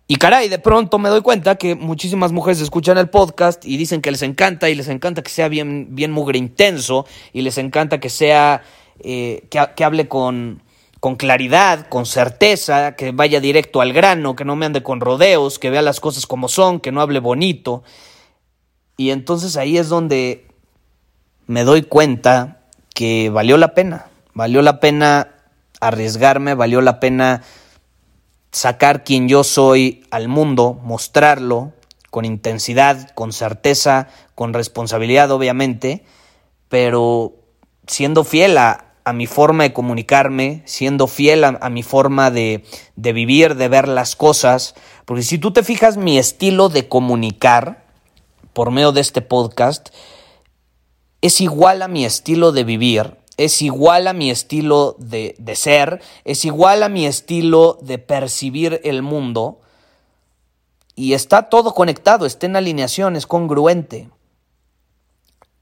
Y 0.07 0.17
caray, 0.17 0.49
de 0.49 0.59
pronto 0.59 0.99
me 0.99 1.07
doy 1.07 1.21
cuenta 1.21 1.55
que 1.55 1.75
muchísimas 1.75 2.33
mujeres 2.33 2.59
escuchan 2.59 2.97
el 2.97 3.09
podcast 3.09 3.63
y 3.63 3.77
dicen 3.77 4.01
que 4.01 4.11
les 4.11 4.23
encanta 4.23 4.69
y 4.69 4.75
les 4.75 4.89
encanta 4.89 5.23
que 5.23 5.29
sea 5.29 5.47
bien, 5.47 5.95
bien 5.95 6.11
mugre 6.11 6.37
intenso 6.37 7.05
y 7.31 7.43
les 7.43 7.57
encanta 7.57 8.01
que 8.01 8.09
sea, 8.09 8.61
eh, 8.99 9.47
que 9.49 9.83
hable 9.85 10.09
con 10.09 10.64
con 11.05 11.17
claridad, 11.17 11.85
con 11.87 12.07
certeza, 12.07 12.95
que 12.95 13.11
vaya 13.11 13.39
directo 13.39 13.79
al 13.79 13.93
grano, 13.93 14.35
que 14.35 14.43
no 14.43 14.55
me 14.55 14.65
ande 14.65 14.81
con 14.81 15.01
rodeos, 15.01 15.59
que 15.59 15.69
vea 15.69 15.83
las 15.83 15.99
cosas 15.99 16.25
como 16.25 16.47
son, 16.47 16.79
que 16.79 16.91
no 16.91 16.99
hable 16.99 17.19
bonito. 17.19 17.83
Y 18.97 19.11
entonces 19.11 19.55
ahí 19.55 19.77
es 19.77 19.87
donde 19.87 20.47
me 21.45 21.63
doy 21.63 21.83
cuenta 21.83 22.61
que 22.95 23.29
valió 23.29 23.57
la 23.57 23.75
pena, 23.75 24.07
valió 24.33 24.63
la 24.63 24.79
pena 24.79 25.27
arriesgarme, 25.79 26.55
valió 26.55 26.81
la 26.81 26.99
pena 26.99 27.43
sacar 28.51 29.03
quien 29.03 29.29
yo 29.29 29.43
soy 29.43 30.07
al 30.09 30.27
mundo, 30.27 30.79
mostrarlo 30.81 31.71
con 32.09 32.25
intensidad, 32.25 33.11
con 33.11 33.31
certeza, 33.31 34.07
con 34.33 34.55
responsabilidad 34.55 35.29
obviamente, 35.29 36.03
pero 36.67 37.35
siendo 37.85 38.23
fiel 38.23 38.57
a, 38.57 38.94
a 39.05 39.13
mi 39.13 39.27
forma 39.27 39.63
de 39.63 39.73
comunicarme, 39.73 40.63
siendo 40.65 41.05
fiel 41.05 41.43
a, 41.43 41.69
mi 41.69 41.83
forma 41.83 42.31
de, 42.31 42.65
de, 42.95 43.13
vivir, 43.13 43.55
de 43.55 43.67
ver 43.67 43.87
las 43.87 44.15
cosas. 44.15 44.73
Porque 45.05 45.21
si 45.21 45.37
tú 45.37 45.53
te 45.53 45.63
fijas 45.63 45.95
mi 45.95 46.17
estilo 46.17 46.69
de 46.69 46.87
comunicar 46.87 47.85
por 48.51 48.71
medio 48.71 48.91
de 48.91 49.01
este 49.01 49.21
podcast, 49.21 49.89
es 51.21 51.39
igual 51.39 51.83
a 51.83 51.87
mi 51.87 52.03
estilo 52.03 52.51
de 52.51 52.63
vivir, 52.63 53.17
es 53.37 53.61
igual 53.61 54.07
a 54.07 54.13
mi 54.13 54.31
estilo 54.31 54.95
de, 54.97 55.35
de 55.37 55.55
ser, 55.55 56.01
es 56.23 56.43
igual 56.43 56.81
a 56.81 56.89
mi 56.89 57.05
estilo 57.05 57.77
de 57.81 57.99
percibir 57.99 58.81
el 58.83 59.03
mundo. 59.03 59.59
Y 60.95 61.13
está 61.13 61.43
todo 61.43 61.75
conectado, 61.75 62.25
está 62.25 62.47
en 62.47 62.55
alineación, 62.55 63.15
es 63.15 63.27
congruente. 63.27 64.09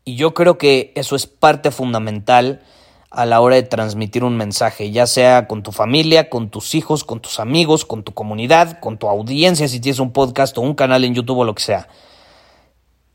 Y 0.05 0.15
yo 0.15 0.33
creo 0.33 0.57
que 0.57 0.93
eso 0.95 1.17
es 1.17 1.27
parte 1.27 1.71
fundamental 1.71 2.61
a 3.13 3.25
la 3.27 3.41
hora 3.41 3.55
de 3.55 3.63
transmitir 3.63 4.23
un 4.23 4.35
mensaje, 4.35 4.89
ya 4.89 5.05
sea 5.05 5.47
con 5.47 5.61
tu 5.61 5.71
familia, 5.71 6.29
con 6.29 6.49
tus 6.49 6.73
hijos, 6.73 7.03
con 7.03 7.19
tus 7.19 7.39
amigos, 7.39 7.85
con 7.85 8.03
tu 8.03 8.13
comunidad, 8.13 8.79
con 8.79 8.97
tu 8.97 9.07
audiencia, 9.07 9.67
si 9.67 9.79
tienes 9.79 9.99
un 9.99 10.11
podcast 10.11 10.57
o 10.57 10.61
un 10.61 10.73
canal 10.73 11.03
en 11.03 11.13
YouTube 11.13 11.37
o 11.37 11.45
lo 11.45 11.53
que 11.53 11.61
sea. 11.61 11.87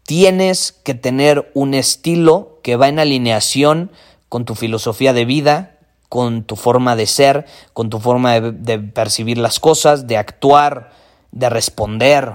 Tienes 0.04 0.72
que 0.72 0.94
tener 0.94 1.50
un 1.52 1.74
estilo 1.74 2.60
que 2.62 2.76
va 2.76 2.88
en 2.88 3.00
alineación 3.00 3.90
con 4.28 4.44
tu 4.44 4.54
filosofía 4.54 5.12
de 5.12 5.24
vida, 5.24 5.78
con 6.08 6.44
tu 6.44 6.54
forma 6.54 6.94
de 6.94 7.06
ser, 7.06 7.46
con 7.72 7.90
tu 7.90 7.98
forma 7.98 8.40
de, 8.40 8.78
percibir 8.78 9.36
las 9.36 9.58
cosas, 9.58 10.06
de 10.06 10.16
actuar, 10.16 10.92
de 11.32 11.50
responder, 11.50 12.34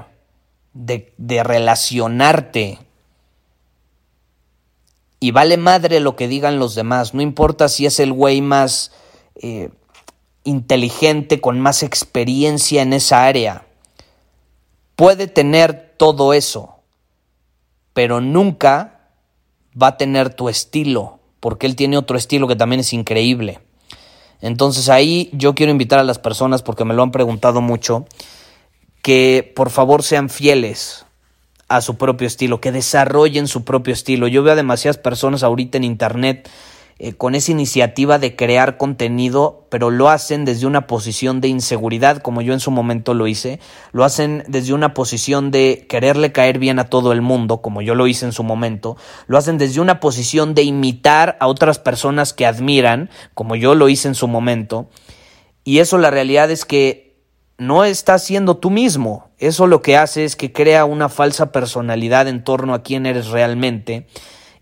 de, 0.74 1.14
relacionarte 1.44 2.80
y 5.24 5.32
vale 5.32 5.56
madre 5.56 6.02
lo 6.02 6.18
que 6.18 6.28
digan 6.28 6.60
los 6.60 6.76
demás, 6.76 7.14
no 7.14 7.22
importa 7.22 7.70
si 7.70 7.86
es 7.86 8.02
el 8.02 8.12
güey 8.12 8.42
más 8.42 8.92
eh, 9.36 9.70
inteligente, 10.44 11.40
con 11.40 11.62
más 11.62 11.82
experiencia 11.82 12.82
en 12.82 12.92
esa 12.92 13.24
área. 13.24 13.66
Puede 14.98 15.28
tener 15.28 15.96
todo 15.96 16.34
eso, 16.34 16.76
pero 17.94 18.20
nunca 18.20 19.12
va 19.82 19.88
a 19.88 19.98
tener 19.98 20.34
tu 20.34 20.50
estilo, 20.50 21.22
porque 21.40 21.68
él 21.68 21.78
tiene 21.78 21.98
otro 21.98 22.18
estilo 22.18 22.50
que 22.50 22.58
también 22.58 22.82
es 22.82 22.92
increíble. 22.92 23.62
Entonces 24.42 24.90
ahí 24.90 25.30
yo 25.32 25.56
quiero 25.56 25.72
invitar 25.72 26.00
a 26.00 26.04
las 26.04 26.20
personas, 26.20 26.64
porque 26.64 26.84
me 26.84 26.94
lo 26.94 27.02
han 27.02 27.12
preguntado 27.12 27.62
mucho, 27.62 28.08
que 29.02 29.54
por 29.56 29.70
favor 29.70 30.04
sean 30.04 30.28
fieles 30.30 31.03
a 31.76 31.82
su 31.82 31.98
propio 31.98 32.28
estilo, 32.28 32.62
que 32.62 32.72
desarrollen 32.72 33.48
su 33.48 33.64
propio 33.64 33.94
estilo. 33.94 34.28
Yo 34.28 34.44
veo 34.44 34.54
a 34.54 34.58
demasiadas 34.58 34.98
personas 34.98 35.44
ahorita 35.44 35.78
en 35.78 35.84
Internet 35.84 36.50
eh, 37.00 37.14
con 37.14 37.34
esa 37.34 37.52
iniciativa 37.52 38.20
de 38.20 38.36
crear 38.36 38.78
contenido, 38.78 39.66
pero 39.70 39.90
lo 39.90 40.10
hacen 40.10 40.46
desde 40.46 40.68
una 40.68 40.86
posición 40.86 41.42
de 41.42 41.48
inseguridad, 41.48 42.22
como 42.22 42.44
yo 42.44 42.54
en 42.54 42.60
su 42.60 42.70
momento 42.70 43.16
lo 43.16 43.26
hice, 43.26 43.60
lo 43.92 44.04
hacen 44.04 44.44
desde 44.48 44.74
una 44.74 44.94
posición 44.94 45.50
de 45.50 45.88
quererle 45.90 46.32
caer 46.32 46.60
bien 46.60 46.78
a 46.78 46.86
todo 46.86 47.12
el 47.12 47.22
mundo, 47.22 47.64
como 47.64 47.82
yo 47.82 47.96
lo 47.96 48.06
hice 48.06 48.26
en 48.26 48.32
su 48.32 48.44
momento, 48.44 48.96
lo 49.26 49.40
hacen 49.40 49.58
desde 49.58 49.82
una 49.82 50.00
posición 50.00 50.54
de 50.54 50.64
imitar 50.64 51.36
a 51.40 51.48
otras 51.48 51.80
personas 51.80 52.32
que 52.32 52.46
admiran, 52.46 53.10
como 53.34 53.56
yo 53.56 53.74
lo 53.74 53.90
hice 53.90 54.08
en 54.08 54.16
su 54.16 54.28
momento, 54.28 54.88
y 55.64 55.80
eso 55.80 55.98
la 55.98 56.12
realidad 56.12 56.52
es 56.52 56.64
que 56.64 57.18
no 57.58 57.84
estás 57.84 58.24
siendo 58.24 58.58
tú 58.58 58.70
mismo. 58.70 59.30
Eso 59.48 59.68
lo 59.68 59.82
que 59.82 59.98
hace 59.98 60.26
es 60.26 60.36
que 60.36 60.52
crea 60.52 60.86
una 60.86 61.10
falsa 61.10 61.52
personalidad 61.52 62.28
en 62.28 62.44
torno 62.44 62.74
a 62.74 62.84
quién 62.84 63.06
eres 63.06 63.28
realmente. 63.28 64.08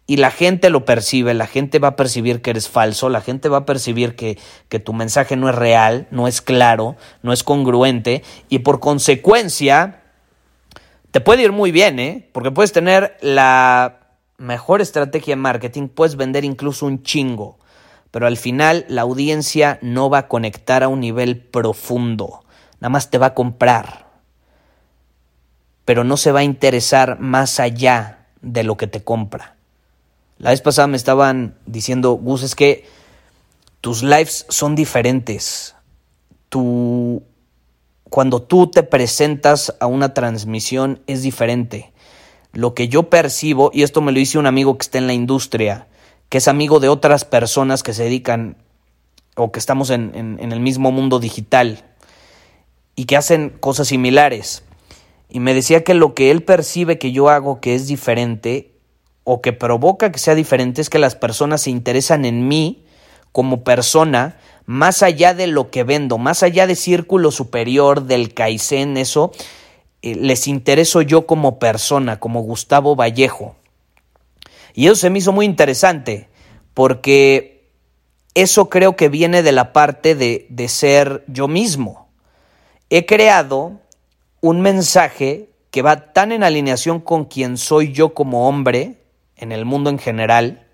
Y 0.08 0.18
la 0.18 0.32
gente 0.32 0.70
lo 0.70 0.86
percibe, 0.86 1.34
la 1.34 1.48
gente 1.48 1.80
va 1.80 1.90
a 1.90 1.96
percibir 1.96 2.42
que 2.42 2.50
eres 2.50 2.68
falso, 2.68 3.08
la 3.08 3.22
gente 3.22 3.48
va 3.48 3.60
a 3.60 3.66
percibir 3.66 4.16
que, 4.16 4.38
que 4.68 4.80
tu 4.80 4.94
mensaje 4.94 5.38
no 5.38 5.48
es 5.50 5.56
real, 5.56 6.08
no 6.12 6.28
es 6.28 6.42
claro, 6.42 6.98
no 7.22 7.32
es 7.32 7.44
congruente, 7.44 8.24
y 8.50 8.60
por 8.60 8.80
consecuencia 8.80 10.02
te 11.12 11.22
puede 11.22 11.44
ir 11.44 11.52
muy 11.52 11.72
bien, 11.72 12.00
¿eh? 12.00 12.28
Porque 12.34 12.52
puedes 12.52 12.74
tener 12.74 13.16
la 13.22 14.00
mejor 14.38 14.82
estrategia 14.82 15.34
de 15.34 15.42
marketing, 15.42 15.88
puedes 15.88 16.16
vender 16.16 16.44
incluso 16.44 16.88
un 16.88 17.04
chingo, 17.04 17.60
pero 18.10 18.28
al 18.28 18.36
final 18.36 18.86
la 18.90 19.04
audiencia 19.04 19.78
no 19.82 20.10
va 20.10 20.18
a 20.18 20.28
conectar 20.28 20.84
a 20.84 20.90
un 20.90 21.00
nivel 21.00 21.38
profundo 21.38 22.42
nada 22.82 22.90
más 22.90 23.10
te 23.10 23.20
va 23.20 23.28
a 23.28 23.34
comprar, 23.34 24.08
pero 25.86 26.04
no 26.04 26.18
se 26.18 26.32
va 26.32 26.40
a 26.40 26.44
interesar 26.44 27.20
más 27.20 27.60
allá 27.60 28.28
de 28.42 28.64
lo 28.64 28.78
que 28.78 28.88
te 28.88 29.04
compra. 29.04 29.56
La 30.38 30.50
vez 30.50 30.62
pasada 30.62 30.88
me 30.88 30.98
estaban 30.98 31.56
diciendo, 31.66 32.14
Gus, 32.14 32.44
es 32.44 32.56
que 32.56 32.86
tus 33.80 34.02
lives 34.04 34.46
son 34.50 34.76
diferentes. 34.76 35.76
Tu, 36.50 37.24
cuando 38.10 38.42
tú 38.42 38.68
te 38.68 38.84
presentas 38.84 39.76
a 39.80 39.88
una 39.88 40.14
transmisión 40.14 41.02
es 41.08 41.22
diferente. 41.22 41.92
Lo 42.54 42.74
que 42.74 42.88
yo 42.88 43.10
percibo, 43.10 43.72
y 43.74 43.84
esto 43.84 44.02
me 44.02 44.12
lo 44.12 44.20
dice 44.20 44.40
un 44.40 44.48
amigo 44.48 44.78
que 44.78 44.84
está 44.84 44.98
en 44.98 45.08
la 45.08 45.14
industria, 45.14 45.88
que 46.30 46.40
es 46.40 46.48
amigo 46.48 46.80
de 46.80 46.90
otras 46.90 47.24
personas 47.24 47.84
que 47.84 47.94
se 47.94 48.04
dedican 48.04 48.58
o 49.36 49.52
que 49.52 49.60
estamos 49.60 49.90
en 49.90 50.40
el 50.40 50.60
mismo 50.60 50.92
mundo 50.92 51.20
digital, 51.20 51.86
y 52.96 53.06
que 53.06 53.18
hacen 53.18 53.50
cosas 53.50 53.88
similares. 53.88 54.64
Y 55.32 55.40
me 55.40 55.54
decía 55.54 55.84
que 55.86 55.94
lo 55.94 56.14
que 56.14 56.30
él 56.30 56.44
percibe 56.44 57.00
que 57.00 57.14
yo 57.14 57.30
hago 57.30 57.62
que 57.62 57.74
es 57.74 57.88
diferente 57.88 58.74
o 59.24 59.42
que 59.42 59.54
provoca 59.54 60.12
que 60.12 60.20
sea 60.20 60.36
diferente 60.36 60.82
es 60.82 60.90
que 60.90 61.00
las 61.00 61.16
personas 61.16 61.62
se 61.62 61.70
interesan 61.70 62.26
en 62.26 62.50
mí 62.50 62.84
como 63.32 63.64
persona 63.64 64.38
más 64.66 65.04
allá 65.04 65.34
de 65.34 65.48
lo 65.48 65.72
que 65.72 65.84
vendo, 65.84 66.18
más 66.18 66.44
allá 66.44 66.68
de 66.68 66.76
círculo 66.76 67.32
superior, 67.32 68.04
del 68.04 68.34
Kaizen, 68.34 68.98
eso, 68.98 69.32
eh, 70.02 70.16
les 70.16 70.48
intereso 70.48 71.02
yo 71.02 71.26
como 71.26 71.60
persona, 71.60 72.20
como 72.20 72.42
Gustavo 72.42 72.96
Vallejo. 72.96 73.56
Y 74.74 74.86
eso 74.88 74.96
se 74.96 75.10
me 75.10 75.20
hizo 75.20 75.32
muy 75.32 75.46
interesante, 75.46 76.30
porque 76.74 77.70
eso 78.34 78.70
creo 78.70 78.96
que 78.96 79.10
viene 79.10 79.44
de 79.44 79.52
la 79.52 79.74
parte 79.74 80.14
de, 80.14 80.46
de 80.50 80.68
ser 80.68 81.24
yo 81.28 81.48
mismo. 81.48 82.10
He 82.90 83.06
creado 83.06 83.80
un 84.42 84.62
mensaje 84.62 85.50
que 85.70 85.82
va 85.82 86.14
tan 86.14 86.32
en 86.32 86.44
alineación 86.44 87.00
con 87.00 87.26
quien 87.26 87.58
soy 87.58 87.94
yo 87.94 88.14
como 88.14 88.48
hombre, 88.48 88.98
en 89.38 89.52
el 89.52 89.66
mundo 89.66 89.90
en 89.90 90.00
general, 90.00 90.68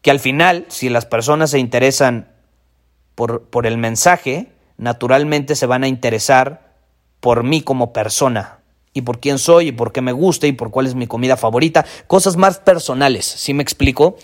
que 0.00 0.10
al 0.10 0.18
final, 0.18 0.66
si 0.68 0.88
las 0.88 1.06
personas 1.06 1.50
se 1.50 1.58
interesan 1.58 2.28
por, 3.14 3.44
por 3.44 3.66
el 3.66 3.78
mensaje, 3.78 4.48
naturalmente 4.76 5.54
se 5.54 5.66
van 5.66 5.84
a 5.84 5.88
interesar 5.88 6.72
por 7.20 7.44
mí 7.44 7.62
como 7.62 7.92
persona 7.92 8.58
y 8.92 9.02
por 9.02 9.20
quién 9.20 9.38
soy 9.38 9.68
y 9.68 9.72
por 9.72 9.92
qué 9.92 10.00
me 10.00 10.12
gusta 10.12 10.46
y 10.46 10.52
por 10.52 10.70
cuál 10.70 10.86
es 10.86 10.94
mi 10.94 11.06
comida 11.06 11.36
favorita, 11.36 11.86
cosas 12.06 12.36
más 12.36 12.58
personales, 12.58 13.24
¿sí 13.24 13.54
me 13.54 13.62
explico? 13.62 14.16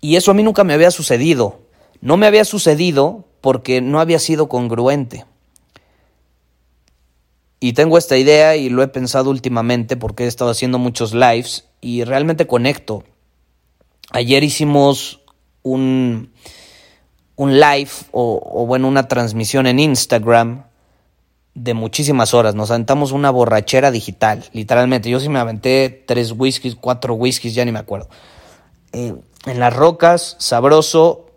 Y 0.00 0.16
eso 0.16 0.32
a 0.32 0.34
mí 0.34 0.42
nunca 0.42 0.64
me 0.64 0.74
había 0.74 0.90
sucedido. 0.90 1.60
No 2.00 2.16
me 2.16 2.26
había 2.26 2.44
sucedido 2.44 3.24
porque 3.40 3.80
no 3.80 4.00
había 4.00 4.18
sido 4.18 4.48
congruente. 4.48 5.24
Y 7.64 7.72
tengo 7.72 7.96
esta 7.96 8.18
idea 8.18 8.56
y 8.56 8.68
lo 8.68 8.82
he 8.82 8.88
pensado 8.88 9.30
últimamente 9.30 9.96
porque 9.96 10.24
he 10.24 10.26
estado 10.26 10.50
haciendo 10.50 10.78
muchos 10.78 11.14
lives 11.14 11.64
y 11.80 12.04
realmente 12.04 12.46
conecto. 12.46 13.04
Ayer 14.10 14.44
hicimos 14.44 15.22
un, 15.62 16.30
un 17.36 17.58
live 17.58 17.88
o, 18.12 18.66
bueno, 18.66 18.86
una 18.86 19.08
transmisión 19.08 19.66
en 19.66 19.78
Instagram 19.78 20.64
de 21.54 21.72
muchísimas 21.72 22.34
horas. 22.34 22.54
Nos 22.54 22.70
aventamos 22.70 23.12
una 23.12 23.30
borrachera 23.30 23.90
digital, 23.90 24.44
literalmente. 24.52 25.08
Yo 25.08 25.18
sí 25.18 25.30
me 25.30 25.38
aventé 25.38 26.04
tres 26.06 26.32
whiskies, 26.36 26.76
cuatro 26.78 27.14
whiskies, 27.14 27.54
ya 27.54 27.64
ni 27.64 27.72
me 27.72 27.78
acuerdo. 27.78 28.10
Eh, 28.92 29.14
en 29.46 29.58
las 29.58 29.74
rocas, 29.74 30.36
sabroso. 30.38 31.30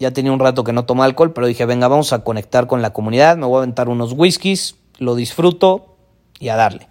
Ya 0.00 0.10
tenía 0.10 0.32
un 0.32 0.40
rato 0.40 0.64
que 0.64 0.72
no 0.72 0.84
tomo 0.84 1.04
alcohol, 1.04 1.32
pero 1.32 1.46
dije, 1.46 1.64
venga, 1.64 1.86
vamos 1.86 2.12
a 2.12 2.24
conectar 2.24 2.66
con 2.66 2.82
la 2.82 2.92
comunidad. 2.92 3.36
Me 3.36 3.46
voy 3.46 3.58
a 3.58 3.58
aventar 3.58 3.88
unos 3.88 4.14
whiskies, 4.14 4.79
lo 5.00 5.16
disfruto 5.16 5.96
y 6.38 6.50
a 6.50 6.56
darle. 6.56 6.86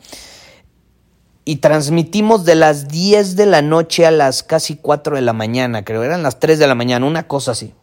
Y 1.46 1.58
transmitimos 1.58 2.44
de 2.44 2.56
las 2.56 2.90
10 2.90 3.38
de 3.38 3.46
la 3.46 3.62
noche 3.62 4.06
a 4.06 4.12
las 4.12 4.44
casi 4.44 4.76
4 4.76 5.16
de 5.16 5.22
la 5.22 5.34
mañana, 5.34 5.86
creo. 5.86 6.04
Eran 6.04 6.22
las 6.22 6.40
3 6.40 6.60
de 6.60 6.68
la 6.68 6.76
mañana, 6.76 7.06
una 7.06 7.28
cosa 7.28 7.52
así. 7.52 7.74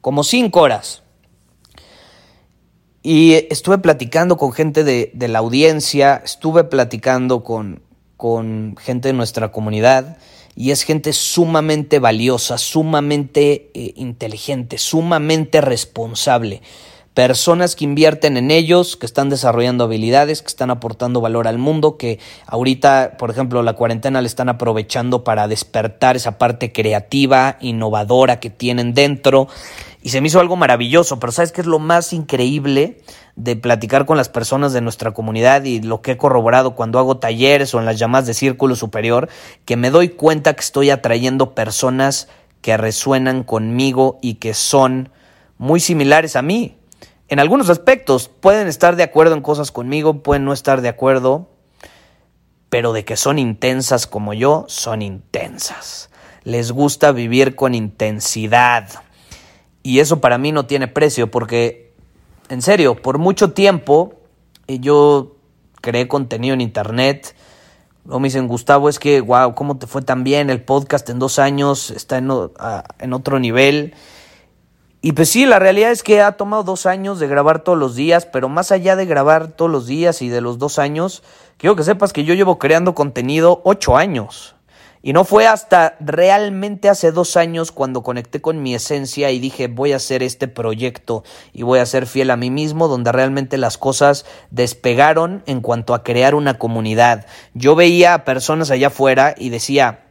Como 0.00 0.24
5 0.24 0.58
horas. 0.58 1.02
Y 3.02 3.34
estuve 3.50 3.78
platicando 3.78 4.36
con 4.36 4.52
gente 4.52 4.84
de, 4.84 5.10
de 5.14 5.28
la 5.28 5.40
audiencia, 5.40 6.22
estuve 6.24 6.64
platicando 6.64 7.42
con, 7.44 7.82
con, 8.16 8.76
gente 8.80 9.08
de 9.08 9.14
nuestra 9.14 9.50
comunidad 9.50 10.18
y 10.54 10.70
es 10.70 10.82
gente 10.82 11.12
sumamente 11.12 11.98
valiosa, 11.98 12.58
sumamente 12.58 13.70
eh, 13.74 13.94
inteligente, 13.96 14.78
sumamente 14.78 15.60
responsable. 15.60 16.62
Personas 17.14 17.76
que 17.76 17.84
invierten 17.84 18.36
en 18.36 18.50
ellos, 18.50 18.96
que 18.96 19.04
están 19.04 19.28
desarrollando 19.28 19.84
habilidades, 19.84 20.40
que 20.40 20.48
están 20.48 20.70
aportando 20.70 21.20
valor 21.20 21.46
al 21.46 21.58
mundo, 21.58 21.98
que 21.98 22.18
ahorita, 22.46 23.16
por 23.18 23.30
ejemplo, 23.30 23.62
la 23.62 23.74
cuarentena 23.74 24.22
le 24.22 24.26
están 24.26 24.48
aprovechando 24.48 25.22
para 25.22 25.46
despertar 25.46 26.16
esa 26.16 26.38
parte 26.38 26.72
creativa, 26.72 27.58
innovadora 27.60 28.40
que 28.40 28.48
tienen 28.48 28.94
dentro 28.94 29.48
y 30.04 30.08
se 30.08 30.20
me 30.20 30.26
hizo 30.26 30.40
algo 30.40 30.56
maravilloso, 30.56 31.20
pero 31.20 31.32
¿sabes 31.32 31.52
qué 31.52 31.60
es 31.60 31.66
lo 31.66 31.78
más 31.78 32.12
increíble 32.12 32.98
de 33.36 33.54
platicar 33.54 34.04
con 34.04 34.16
las 34.16 34.28
personas 34.28 34.72
de 34.72 34.80
nuestra 34.80 35.12
comunidad 35.12 35.62
y 35.62 35.80
lo 35.80 36.02
que 36.02 36.12
he 36.12 36.16
corroborado 36.16 36.74
cuando 36.74 36.98
hago 36.98 37.18
talleres 37.18 37.72
o 37.72 37.78
en 37.78 37.86
las 37.86 38.00
llamadas 38.00 38.26
de 38.26 38.34
círculo 38.34 38.74
superior? 38.74 39.28
Que 39.64 39.76
me 39.76 39.90
doy 39.90 40.08
cuenta 40.08 40.54
que 40.54 40.60
estoy 40.60 40.90
atrayendo 40.90 41.54
personas 41.54 42.28
que 42.62 42.76
resuenan 42.76 43.44
conmigo 43.44 44.18
y 44.22 44.34
que 44.34 44.54
son 44.54 45.10
muy 45.56 45.78
similares 45.78 46.34
a 46.34 46.42
mí. 46.42 46.76
En 47.28 47.38
algunos 47.38 47.70
aspectos 47.70 48.28
pueden 48.28 48.68
estar 48.68 48.96
de 48.96 49.02
acuerdo 49.02 49.34
en 49.34 49.42
cosas 49.42 49.70
conmigo, 49.72 50.22
pueden 50.22 50.44
no 50.44 50.52
estar 50.52 50.80
de 50.80 50.88
acuerdo, 50.88 51.48
pero 52.68 52.92
de 52.92 53.04
que 53.04 53.16
son 53.16 53.38
intensas 53.38 54.06
como 54.06 54.34
yo, 54.34 54.64
son 54.68 55.02
intensas. 55.02 56.10
Les 56.44 56.72
gusta 56.72 57.12
vivir 57.12 57.54
con 57.54 57.74
intensidad 57.74 58.88
y 59.82 59.98
eso 59.98 60.20
para 60.20 60.38
mí 60.38 60.52
no 60.52 60.66
tiene 60.66 60.88
precio 60.88 61.30
porque, 61.30 61.94
en 62.48 62.62
serio, 62.62 63.00
por 63.00 63.18
mucho 63.18 63.52
tiempo 63.52 64.14
eh, 64.68 64.78
yo 64.78 65.36
creé 65.80 66.08
contenido 66.08 66.54
en 66.54 66.60
internet. 66.60 67.34
Luego 68.04 68.20
me 68.20 68.28
dicen, 68.28 68.48
Gustavo, 68.48 68.88
es 68.88 68.98
que, 68.98 69.20
wow, 69.20 69.54
¿cómo 69.54 69.78
te 69.78 69.86
fue 69.86 70.02
tan 70.02 70.24
bien? 70.24 70.50
El 70.50 70.62
podcast 70.62 71.08
en 71.10 71.18
dos 71.18 71.38
años 71.38 71.90
está 71.90 72.18
en, 72.18 72.30
en 72.98 73.12
otro 73.12 73.38
nivel. 73.38 73.94
Y 75.04 75.12
pues 75.12 75.30
sí, 75.30 75.46
la 75.46 75.58
realidad 75.58 75.90
es 75.90 76.04
que 76.04 76.22
ha 76.22 76.30
tomado 76.36 76.62
dos 76.62 76.86
años 76.86 77.18
de 77.18 77.26
grabar 77.26 77.64
todos 77.64 77.76
los 77.76 77.96
días, 77.96 78.24
pero 78.24 78.48
más 78.48 78.70
allá 78.70 78.94
de 78.94 79.04
grabar 79.04 79.48
todos 79.48 79.68
los 79.68 79.88
días 79.88 80.22
y 80.22 80.28
de 80.28 80.40
los 80.40 80.58
dos 80.58 80.78
años, 80.78 81.24
quiero 81.56 81.74
que 81.74 81.82
sepas 81.82 82.12
que 82.12 82.22
yo 82.22 82.34
llevo 82.34 82.60
creando 82.60 82.94
contenido 82.94 83.62
ocho 83.64 83.96
años. 83.96 84.54
Y 85.02 85.12
no 85.12 85.24
fue 85.24 85.48
hasta 85.48 85.96
realmente 85.98 86.88
hace 86.88 87.10
dos 87.10 87.36
años 87.36 87.72
cuando 87.72 88.04
conecté 88.04 88.40
con 88.40 88.62
mi 88.62 88.76
esencia 88.76 89.32
y 89.32 89.40
dije 89.40 89.66
voy 89.66 89.92
a 89.92 89.96
hacer 89.96 90.22
este 90.22 90.46
proyecto 90.46 91.24
y 91.52 91.64
voy 91.64 91.80
a 91.80 91.86
ser 91.86 92.06
fiel 92.06 92.30
a 92.30 92.36
mí 92.36 92.52
mismo, 92.52 92.86
donde 92.86 93.10
realmente 93.10 93.58
las 93.58 93.78
cosas 93.78 94.24
despegaron 94.52 95.42
en 95.46 95.62
cuanto 95.62 95.94
a 95.94 96.04
crear 96.04 96.36
una 96.36 96.58
comunidad. 96.58 97.26
Yo 97.54 97.74
veía 97.74 98.14
a 98.14 98.24
personas 98.24 98.70
allá 98.70 98.86
afuera 98.86 99.34
y 99.36 99.50
decía, 99.50 100.01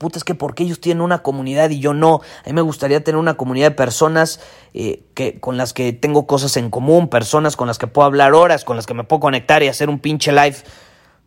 puta, 0.00 0.16
es 0.16 0.24
que 0.24 0.34
porque 0.34 0.62
ellos 0.62 0.80
tienen 0.80 1.02
una 1.02 1.18
comunidad 1.18 1.68
y 1.68 1.78
yo 1.78 1.92
no. 1.92 2.22
A 2.42 2.48
mí 2.48 2.54
me 2.54 2.62
gustaría 2.62 3.04
tener 3.04 3.18
una 3.18 3.34
comunidad 3.34 3.68
de 3.68 3.76
personas 3.76 4.40
eh, 4.72 5.04
que, 5.12 5.38
con 5.38 5.58
las 5.58 5.74
que 5.74 5.92
tengo 5.92 6.26
cosas 6.26 6.56
en 6.56 6.70
común, 6.70 7.08
personas 7.08 7.54
con 7.54 7.68
las 7.68 7.76
que 7.76 7.86
puedo 7.86 8.06
hablar 8.06 8.32
horas, 8.32 8.64
con 8.64 8.76
las 8.76 8.86
que 8.86 8.94
me 8.94 9.04
puedo 9.04 9.20
conectar 9.20 9.62
y 9.62 9.68
hacer 9.68 9.90
un 9.90 9.98
pinche 9.98 10.32
live 10.32 10.56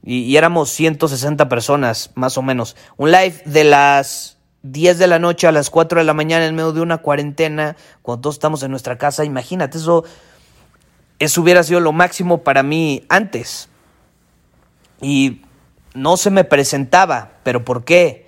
y, 0.03 0.35
éramos 0.35 0.71
160 0.71 1.47
personas, 1.49 2.09
más 2.15 2.35
o 2.39 2.41
menos. 2.41 2.75
Un 2.97 3.11
live 3.11 3.43
de 3.45 3.63
las 3.63 4.37
10 4.63 4.97
de 4.97 5.05
la 5.05 5.19
noche 5.19 5.45
a 5.45 5.51
las 5.51 5.69
4 5.69 5.99
de 5.99 6.05
la 6.05 6.15
mañana 6.15 6.47
en 6.47 6.55
medio 6.55 6.73
de 6.73 6.81
una 6.81 6.97
cuarentena, 6.97 7.77
cuando 8.01 8.21
todos 8.21 8.35
estamos 8.37 8.63
en 8.63 8.71
nuestra 8.71 8.97
casa. 8.97 9.23
Imagínate, 9.23 9.77
eso, 9.77 10.03
eso 11.19 11.41
hubiera 11.41 11.61
sido 11.61 11.79
lo 11.79 11.91
máximo 11.91 12.39
para 12.39 12.63
mí 12.63 13.05
antes. 13.07 13.69
Y 14.99 15.41
no 15.93 16.17
se 16.17 16.31
me 16.31 16.43
presentaba, 16.43 17.33
pero 17.43 17.63
¿por 17.63 17.85
qué? 17.85 18.22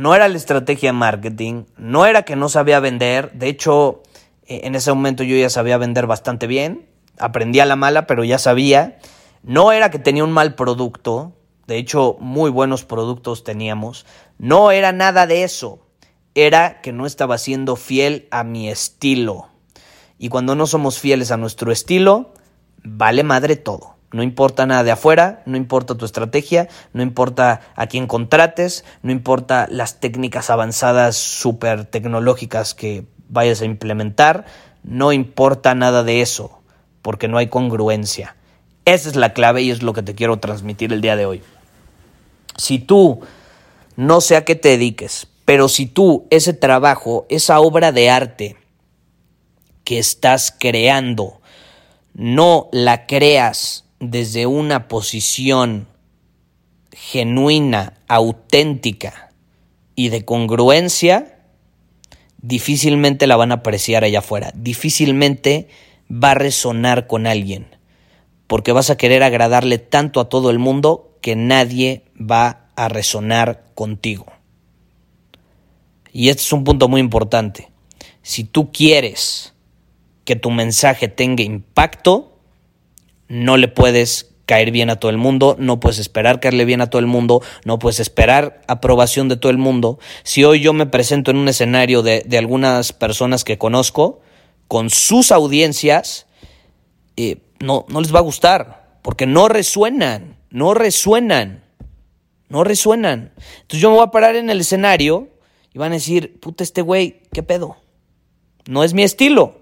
No 0.00 0.14
era 0.14 0.28
la 0.28 0.38
estrategia 0.38 0.88
de 0.88 0.92
marketing, 0.94 1.64
no 1.76 2.06
era 2.06 2.22
que 2.22 2.34
no 2.34 2.48
sabía 2.48 2.80
vender, 2.80 3.32
de 3.32 3.48
hecho, 3.50 4.02
e, 4.46 4.66
en 4.66 4.74
ese 4.74 4.90
momento 4.94 5.24
yo 5.24 5.36
ya 5.36 5.50
sabía 5.50 5.76
vender 5.76 6.06
bastante 6.06 6.46
bien, 6.46 6.88
aprendí 7.18 7.60
a 7.60 7.66
la 7.66 7.76
mala, 7.76 8.06
pero 8.06 8.24
ya 8.24 8.38
sabía. 8.38 8.98
No 9.42 9.72
era 9.72 9.90
que 9.90 9.98
tenía 9.98 10.24
un 10.24 10.32
mal 10.32 10.54
producto, 10.54 11.34
de 11.66 11.76
hecho 11.76 12.16
muy 12.18 12.50
buenos 12.50 12.86
productos 12.86 13.44
teníamos, 13.44 14.06
no 14.38 14.70
era 14.70 14.92
nada 14.92 15.26
de 15.26 15.44
eso, 15.44 15.80
era 16.34 16.80
que 16.80 16.92
no 16.92 17.04
estaba 17.04 17.36
siendo 17.36 17.76
fiel 17.76 18.26
a 18.30 18.42
mi 18.42 18.70
estilo. 18.70 19.48
Y 20.16 20.30
cuando 20.30 20.54
no 20.54 20.66
somos 20.66 20.98
fieles 20.98 21.30
a 21.30 21.36
nuestro 21.36 21.72
estilo, 21.72 22.32
vale 22.82 23.22
madre 23.22 23.56
todo. 23.56 23.96
No 24.12 24.24
importa 24.24 24.66
nada 24.66 24.82
de 24.82 24.90
afuera, 24.90 25.42
no 25.46 25.56
importa 25.56 25.94
tu 25.94 26.04
estrategia, 26.04 26.68
no 26.92 27.02
importa 27.02 27.60
a 27.76 27.86
quién 27.86 28.08
contrates, 28.08 28.84
no 29.02 29.12
importa 29.12 29.68
las 29.70 30.00
técnicas 30.00 30.50
avanzadas 30.50 31.16
súper 31.16 31.84
tecnológicas 31.84 32.74
que 32.74 33.04
vayas 33.28 33.62
a 33.62 33.66
implementar, 33.66 34.46
no 34.82 35.12
importa 35.12 35.76
nada 35.76 36.02
de 36.02 36.22
eso, 36.22 36.60
porque 37.02 37.28
no 37.28 37.38
hay 37.38 37.46
congruencia. 37.46 38.34
Esa 38.84 39.08
es 39.08 39.16
la 39.16 39.32
clave 39.32 39.62
y 39.62 39.70
es 39.70 39.82
lo 39.82 39.92
que 39.92 40.02
te 40.02 40.16
quiero 40.16 40.40
transmitir 40.40 40.92
el 40.92 41.00
día 41.00 41.14
de 41.14 41.26
hoy. 41.26 41.42
Si 42.56 42.80
tú, 42.80 43.20
no 43.94 44.20
sé 44.20 44.36
a 44.36 44.44
qué 44.44 44.56
te 44.56 44.70
dediques, 44.70 45.28
pero 45.44 45.68
si 45.68 45.86
tú 45.86 46.26
ese 46.30 46.52
trabajo, 46.52 47.26
esa 47.28 47.60
obra 47.60 47.92
de 47.92 48.10
arte 48.10 48.56
que 49.84 49.98
estás 49.98 50.54
creando, 50.58 51.40
no 52.14 52.68
la 52.72 53.06
creas 53.06 53.84
desde 54.00 54.46
una 54.46 54.88
posición 54.88 55.86
genuina, 56.92 57.94
auténtica 58.08 59.32
y 59.94 60.08
de 60.08 60.24
congruencia, 60.24 61.38
difícilmente 62.42 63.26
la 63.26 63.36
van 63.36 63.52
a 63.52 63.56
apreciar 63.56 64.02
allá 64.02 64.18
afuera, 64.20 64.52
difícilmente 64.54 65.68
va 66.10 66.32
a 66.32 66.34
resonar 66.34 67.06
con 67.06 67.26
alguien 67.26 67.80
porque 68.50 68.72
vas 68.72 68.90
a 68.90 68.96
querer 68.96 69.22
agradarle 69.22 69.78
tanto 69.78 70.18
a 70.18 70.28
todo 70.28 70.50
el 70.50 70.58
mundo 70.58 71.16
que 71.20 71.36
nadie 71.36 72.02
va 72.18 72.66
a 72.74 72.88
resonar 72.88 73.64
contigo. 73.76 74.26
Y 76.12 76.30
este 76.30 76.42
es 76.42 76.52
un 76.52 76.64
punto 76.64 76.88
muy 76.88 77.00
importante. 77.00 77.70
Si 78.22 78.42
tú 78.42 78.72
quieres 78.72 79.54
que 80.24 80.34
tu 80.34 80.50
mensaje 80.50 81.06
tenga 81.06 81.44
impacto, 81.44 82.29
no 83.30 83.56
le 83.56 83.68
puedes 83.68 84.34
caer 84.44 84.72
bien 84.72 84.90
a 84.90 84.96
todo 84.96 85.12
el 85.12 85.16
mundo, 85.16 85.54
no 85.60 85.78
puedes 85.78 86.00
esperar 86.00 86.40
caerle 86.40 86.64
bien 86.64 86.80
a 86.80 86.90
todo 86.90 86.98
el 86.98 87.06
mundo, 87.06 87.40
no 87.64 87.78
puedes 87.78 88.00
esperar 88.00 88.60
aprobación 88.66 89.28
de 89.28 89.36
todo 89.36 89.52
el 89.52 89.58
mundo. 89.58 90.00
Si 90.24 90.42
hoy 90.42 90.60
yo 90.60 90.72
me 90.72 90.86
presento 90.86 91.30
en 91.30 91.36
un 91.36 91.46
escenario 91.46 92.02
de, 92.02 92.26
algunas 92.36 92.92
personas 92.92 93.44
que 93.44 93.56
conozco, 93.56 94.20
con 94.66 94.90
sus 94.90 95.30
audiencias, 95.30 96.26
eh, 97.16 97.36
no, 97.60 97.86
no 97.88 98.00
les 98.00 98.12
va 98.12 98.18
a 98.18 98.22
gustar, 98.22 98.98
porque 99.02 99.26
no 99.26 99.48
resuenan, 99.48 100.36
no 100.50 100.74
resuenan, 100.74 101.62
no 102.48 102.64
resuenan. 102.64 103.32
Entonces 103.62 103.80
yo 103.80 103.90
me 103.90 103.96
voy 103.96 104.04
a 104.04 104.10
parar 104.10 104.34
en 104.34 104.50
el 104.50 104.60
escenario 104.60 105.28
y 105.72 105.78
van 105.78 105.92
a 105.92 105.94
decir, 105.94 106.40
puta, 106.40 106.64
este 106.64 106.82
güey, 106.82 107.22
¿qué 107.32 107.44
pedo? 107.44 107.76
No 108.66 108.82
es 108.82 108.94
mi 108.94 109.04
estilo, 109.04 109.60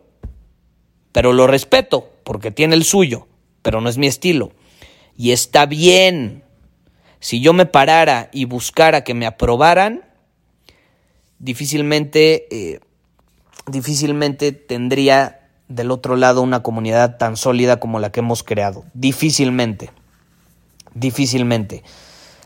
pero 1.13 1.35
lo 1.35 1.47
respeto 1.47 2.09
porque 2.25 2.51
tiene 2.51 2.75
el 2.75 2.85
suyo, 2.85 3.27
pero 3.63 3.81
no 3.81 3.89
es 3.89 3.99
mi 3.99 4.07
estilo. 4.07 4.53
Y 5.17 5.33
está 5.33 5.67
bien. 5.67 6.45
Si 7.21 7.41
yo 7.41 7.53
me 7.53 7.67
parara 7.67 8.31
y 8.33 8.45
buscara 8.45 9.03
que 9.03 9.15
me 9.15 9.27
aprobaran, 9.27 10.05
difícilmente, 11.39 12.47
eh, 12.51 12.81
difícilmente 13.67 14.53
tendría 14.53 15.49
del 15.69 15.91
otro 15.91 16.17
lado 16.17 16.43
una 16.43 16.63
comunidad 16.63 17.19
tan 17.19 17.37
sólida 17.37 17.79
como 17.79 17.99
la 17.99 18.11
que 18.11 18.21
hemos 18.21 18.43
creado. 18.43 18.85
Difícilmente. 18.95 19.91
Difícilmente. 20.95 21.83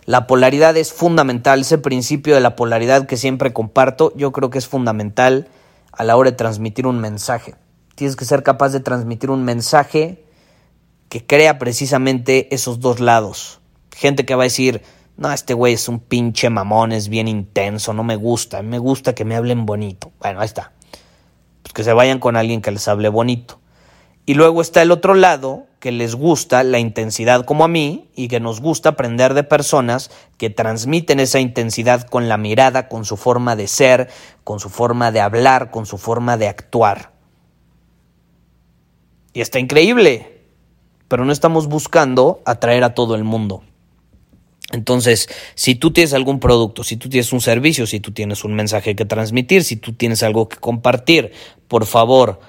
La 0.04 0.26
polaridad 0.26 0.76
es 0.76 0.92
fundamental, 0.92 1.60
ese 1.60 1.78
principio 1.78 2.34
de 2.34 2.40
la 2.40 2.56
polaridad 2.56 3.06
que 3.06 3.16
siempre 3.16 3.52
comparto, 3.52 4.12
yo 4.16 4.32
creo 4.32 4.50
que 4.50 4.58
es 4.58 4.66
fundamental 4.66 5.46
a 5.92 6.02
la 6.02 6.16
hora 6.16 6.30
de 6.30 6.36
transmitir 6.36 6.88
un 6.88 6.98
mensaje. 6.98 7.54
Tienes 7.94 8.16
que 8.16 8.24
ser 8.24 8.42
capaz 8.42 8.70
de 8.70 8.80
transmitir 8.80 9.30
un 9.30 9.44
mensaje 9.44 10.24
que 11.12 11.26
crea 11.26 11.58
precisamente 11.58 12.54
esos 12.54 12.80
dos 12.80 12.98
lados. 12.98 13.60
Gente 13.94 14.24
que 14.24 14.34
va 14.34 14.44
a 14.44 14.48
decir, 14.48 14.80
no, 15.18 15.30
este 15.30 15.52
güey 15.52 15.74
es 15.74 15.86
un 15.86 16.00
pinche 16.00 16.48
mamón, 16.48 16.90
es 16.90 17.10
bien 17.10 17.28
intenso, 17.28 17.92
no 17.92 18.02
me 18.02 18.16
gusta, 18.16 18.62
me 18.62 18.78
gusta 18.78 19.14
que 19.14 19.26
me 19.26 19.36
hablen 19.36 19.66
bonito. 19.66 20.10
Bueno, 20.20 20.40
ahí 20.40 20.46
está. 20.46 20.72
Pues 21.60 21.74
que 21.74 21.84
se 21.84 21.92
vayan 21.92 22.18
con 22.18 22.34
alguien 22.34 22.62
que 22.62 22.70
les 22.70 22.88
hable 22.88 23.10
bonito. 23.10 23.60
Y 24.24 24.32
luego 24.32 24.62
está 24.62 24.80
el 24.80 24.90
otro 24.90 25.12
lado, 25.12 25.66
que 25.80 25.92
les 25.92 26.14
gusta 26.14 26.64
la 26.64 26.78
intensidad 26.78 27.44
como 27.44 27.64
a 27.64 27.68
mí 27.68 28.08
y 28.16 28.28
que 28.28 28.40
nos 28.40 28.62
gusta 28.62 28.88
aprender 28.88 29.34
de 29.34 29.44
personas 29.44 30.10
que 30.38 30.48
transmiten 30.48 31.20
esa 31.20 31.40
intensidad 31.40 32.06
con 32.08 32.30
la 32.30 32.38
mirada, 32.38 32.88
con 32.88 33.04
su 33.04 33.18
forma 33.18 33.54
de 33.54 33.66
ser, 33.68 34.08
con 34.44 34.60
su 34.60 34.70
forma 34.70 35.12
de 35.12 35.20
hablar, 35.20 35.70
con 35.70 35.84
su 35.84 35.98
forma 35.98 36.38
de 36.38 36.48
actuar. 36.48 37.12
Y 39.34 39.42
está 39.42 39.58
increíble 39.58 40.31
pero 41.12 41.26
no 41.26 41.32
estamos 41.32 41.66
buscando 41.66 42.40
atraer 42.46 42.84
a 42.84 42.94
todo 42.94 43.16
el 43.16 43.22
mundo. 43.22 43.62
Entonces, 44.72 45.28
si 45.54 45.74
tú 45.74 45.90
tienes 45.90 46.14
algún 46.14 46.40
producto, 46.40 46.84
si 46.84 46.96
tú 46.96 47.10
tienes 47.10 47.34
un 47.34 47.42
servicio, 47.42 47.86
si 47.86 48.00
tú 48.00 48.12
tienes 48.12 48.44
un 48.44 48.54
mensaje 48.54 48.96
que 48.96 49.04
transmitir, 49.04 49.62
si 49.62 49.76
tú 49.76 49.92
tienes 49.92 50.22
algo 50.22 50.48
que 50.48 50.56
compartir, 50.56 51.32
por 51.68 51.84
favor, 51.84 52.40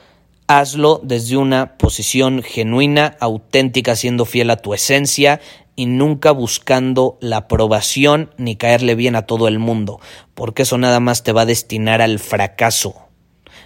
hazlo 0.47 1.01
desde 1.03 1.35
una 1.35 1.77
posición 1.77 2.41
genuina, 2.41 3.17
auténtica, 3.19 3.97
siendo 3.97 4.23
fiel 4.23 4.49
a 4.49 4.55
tu 4.55 4.73
esencia 4.73 5.41
y 5.75 5.85
nunca 5.85 6.31
buscando 6.31 7.17
la 7.19 7.35
aprobación 7.35 8.33
ni 8.37 8.55
caerle 8.55 8.95
bien 8.95 9.17
a 9.17 9.23
todo 9.23 9.49
el 9.49 9.59
mundo, 9.59 9.99
porque 10.35 10.61
eso 10.61 10.77
nada 10.77 11.01
más 11.01 11.23
te 11.23 11.33
va 11.33 11.41
a 11.41 11.45
destinar 11.45 12.01
al 12.01 12.17
fracaso 12.17 12.95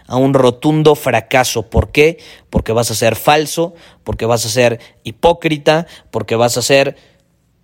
a 0.08 0.18
un 0.18 0.34
rotundo 0.34 0.96
fracaso. 0.96 1.70
¿Por 1.70 1.92
qué? 1.92 2.18
Porque 2.50 2.72
vas 2.72 2.90
a 2.92 2.96
ser 2.96 3.16
falso, 3.16 3.76
porque 4.04 4.26
vas 4.26 4.46
a 4.46 4.50
ser 4.50 4.80
hipócrita, 5.04 5.86
porque 6.12 6.36
vas 6.36 6.58
a 6.58 6.62
ser 6.62 6.96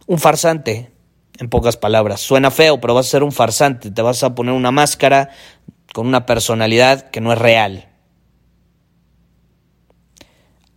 un 0.06 0.20
farsante, 0.20 0.92
en 1.40 1.50
pocas 1.50 1.78
palabras. 1.78 2.22
Suena 2.22 2.52
feo, 2.52 2.80
pero 2.80 2.94
vas 2.94 3.08
a 3.08 3.12
ser 3.12 3.24
un 3.24 3.32
farsante, 3.32 3.92
te 3.92 4.02
vas 4.02 4.24
a 4.24 4.36
poner 4.36 4.54
una 4.54 4.72
máscara 4.72 5.30
con 5.94 6.08
una 6.08 6.26
personalidad 6.26 7.10
que 7.10 7.22
no 7.22 7.32
es 7.34 7.40
real. 7.40 7.90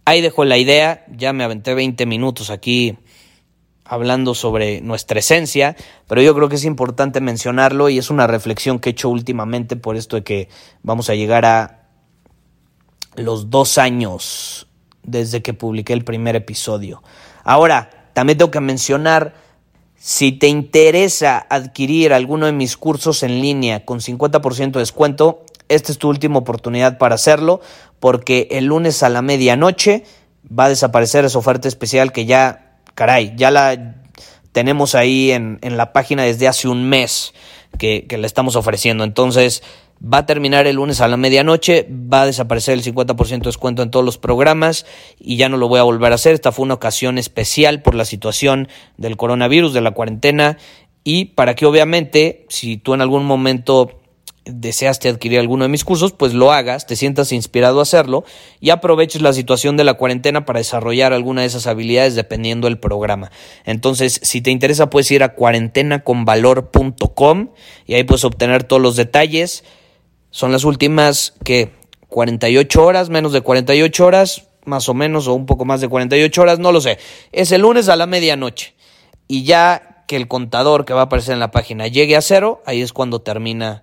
Ahí 0.04 0.20
dejo 0.20 0.44
la 0.44 0.56
idea, 0.56 1.04
ya 1.10 1.32
me 1.32 1.42
aventé 1.42 1.74
20 1.74 2.06
minutos 2.06 2.50
aquí 2.50 2.96
hablando 3.88 4.34
sobre 4.34 4.80
nuestra 4.80 5.20
esencia, 5.20 5.76
pero 6.08 6.22
yo 6.22 6.34
creo 6.34 6.48
que 6.48 6.56
es 6.56 6.64
importante 6.64 7.20
mencionarlo 7.20 7.88
y 7.88 7.98
es 7.98 8.10
una 8.10 8.26
reflexión 8.26 8.78
que 8.78 8.90
he 8.90 8.92
hecho 8.92 9.08
últimamente 9.08 9.76
por 9.76 9.96
esto 9.96 10.16
de 10.16 10.24
que 10.24 10.48
vamos 10.82 11.10
a 11.10 11.14
llegar 11.14 11.44
a 11.44 11.88
los 13.16 13.50
dos 13.50 13.78
años 13.78 14.66
desde 15.02 15.42
que 15.42 15.54
publiqué 15.54 15.92
el 15.92 16.04
primer 16.04 16.36
episodio. 16.36 17.02
Ahora, 17.44 18.10
también 18.12 18.38
tengo 18.38 18.50
que 18.50 18.60
mencionar, 18.60 19.34
si 19.96 20.32
te 20.32 20.48
interesa 20.48 21.46
adquirir 21.48 22.12
alguno 22.12 22.46
de 22.46 22.52
mis 22.52 22.76
cursos 22.76 23.22
en 23.22 23.40
línea 23.40 23.84
con 23.84 24.00
50% 24.00 24.72
de 24.72 24.78
descuento, 24.80 25.44
esta 25.68 25.92
es 25.92 25.98
tu 25.98 26.08
última 26.08 26.38
oportunidad 26.38 26.98
para 26.98 27.14
hacerlo, 27.14 27.60
porque 28.00 28.48
el 28.50 28.66
lunes 28.66 29.02
a 29.02 29.08
la 29.08 29.22
medianoche 29.22 30.04
va 30.46 30.66
a 30.66 30.68
desaparecer 30.68 31.24
esa 31.24 31.38
oferta 31.38 31.68
especial 31.68 32.12
que 32.12 32.26
ya 32.26 32.65
caray, 32.96 33.34
ya 33.36 33.52
la 33.52 34.02
tenemos 34.50 34.96
ahí 34.96 35.30
en, 35.30 35.60
la 35.62 35.92
página 35.92 36.24
desde 36.24 36.48
hace 36.48 36.66
un 36.66 36.88
mes 36.88 37.34
que, 37.78 38.06
que 38.08 38.18
la 38.18 38.26
estamos 38.26 38.56
ofreciendo. 38.56 39.04
Entonces, 39.04 39.62
va 40.02 40.18
a 40.18 40.26
terminar 40.26 40.66
el 40.66 40.76
lunes 40.76 41.00
a 41.00 41.08
la 41.08 41.16
medianoche, 41.16 41.86
va 41.90 42.22
a 42.22 42.26
desaparecer 42.26 42.74
el 42.74 42.82
50% 42.82 43.28
de 43.28 43.38
descuento 43.38 43.82
en 43.82 43.90
todos 43.90 44.04
los 44.04 44.18
programas 44.18 44.86
y 45.20 45.36
ya 45.36 45.48
no 45.48 45.58
lo 45.58 45.68
voy 45.68 45.78
a 45.78 45.84
volver 45.84 46.12
a 46.12 46.16
hacer. 46.16 46.34
Esta 46.34 46.52
fue 46.52 46.64
una 46.64 46.74
ocasión 46.74 47.18
especial 47.18 47.82
por 47.82 47.94
la 47.94 48.04
situación 48.04 48.68
del 48.96 49.16
coronavirus, 49.16 49.72
de 49.72 49.82
la 49.82 49.92
cuarentena 49.92 50.58
y 51.04 51.26
para 51.26 51.54
que 51.54 51.66
obviamente 51.66 52.46
si 52.48 52.78
tú 52.78 52.94
en 52.94 53.02
algún 53.02 53.24
momento 53.24 54.00
deseaste 54.46 55.08
adquirir 55.08 55.40
alguno 55.40 55.64
de 55.64 55.68
mis 55.68 55.84
cursos, 55.84 56.12
pues 56.12 56.32
lo 56.32 56.52
hagas, 56.52 56.86
te 56.86 56.94
sientas 56.96 57.32
inspirado 57.32 57.80
a 57.80 57.82
hacerlo 57.82 58.24
y 58.60 58.70
aproveches 58.70 59.20
la 59.20 59.32
situación 59.32 59.76
de 59.76 59.82
la 59.84 59.94
cuarentena 59.94 60.44
para 60.44 60.60
desarrollar 60.60 61.12
alguna 61.12 61.40
de 61.42 61.48
esas 61.48 61.66
habilidades 61.66 62.14
dependiendo 62.14 62.68
del 62.68 62.78
programa. 62.78 63.32
Entonces, 63.64 64.20
si 64.22 64.40
te 64.40 64.50
interesa, 64.50 64.88
puedes 64.88 65.10
ir 65.10 65.22
a 65.22 65.34
cuarentenaconvalor.com 65.34 67.50
y 67.86 67.94
ahí 67.94 68.04
puedes 68.04 68.24
obtener 68.24 68.64
todos 68.64 68.80
los 68.80 68.96
detalles. 68.96 69.64
Son 70.30 70.52
las 70.52 70.64
últimas 70.64 71.34
que 71.44 71.72
48 72.08 72.84
horas, 72.84 73.10
menos 73.10 73.32
de 73.32 73.40
48 73.40 74.06
horas, 74.06 74.48
más 74.64 74.88
o 74.88 74.94
menos, 74.94 75.28
o 75.28 75.34
un 75.34 75.46
poco 75.46 75.64
más 75.64 75.80
de 75.80 75.88
48 75.88 76.42
horas, 76.42 76.58
no 76.58 76.72
lo 76.72 76.80
sé. 76.80 76.98
Es 77.32 77.52
el 77.52 77.62
lunes 77.62 77.88
a 77.88 77.96
la 77.96 78.06
medianoche. 78.06 78.74
Y 79.28 79.44
ya 79.44 79.96
que 80.06 80.16
el 80.16 80.28
contador 80.28 80.84
que 80.84 80.94
va 80.94 81.00
a 81.00 81.04
aparecer 81.04 81.34
en 81.34 81.40
la 81.40 81.50
página 81.50 81.88
llegue 81.88 82.16
a 82.16 82.20
cero, 82.20 82.62
ahí 82.64 82.80
es 82.80 82.92
cuando 82.92 83.22
termina 83.22 83.82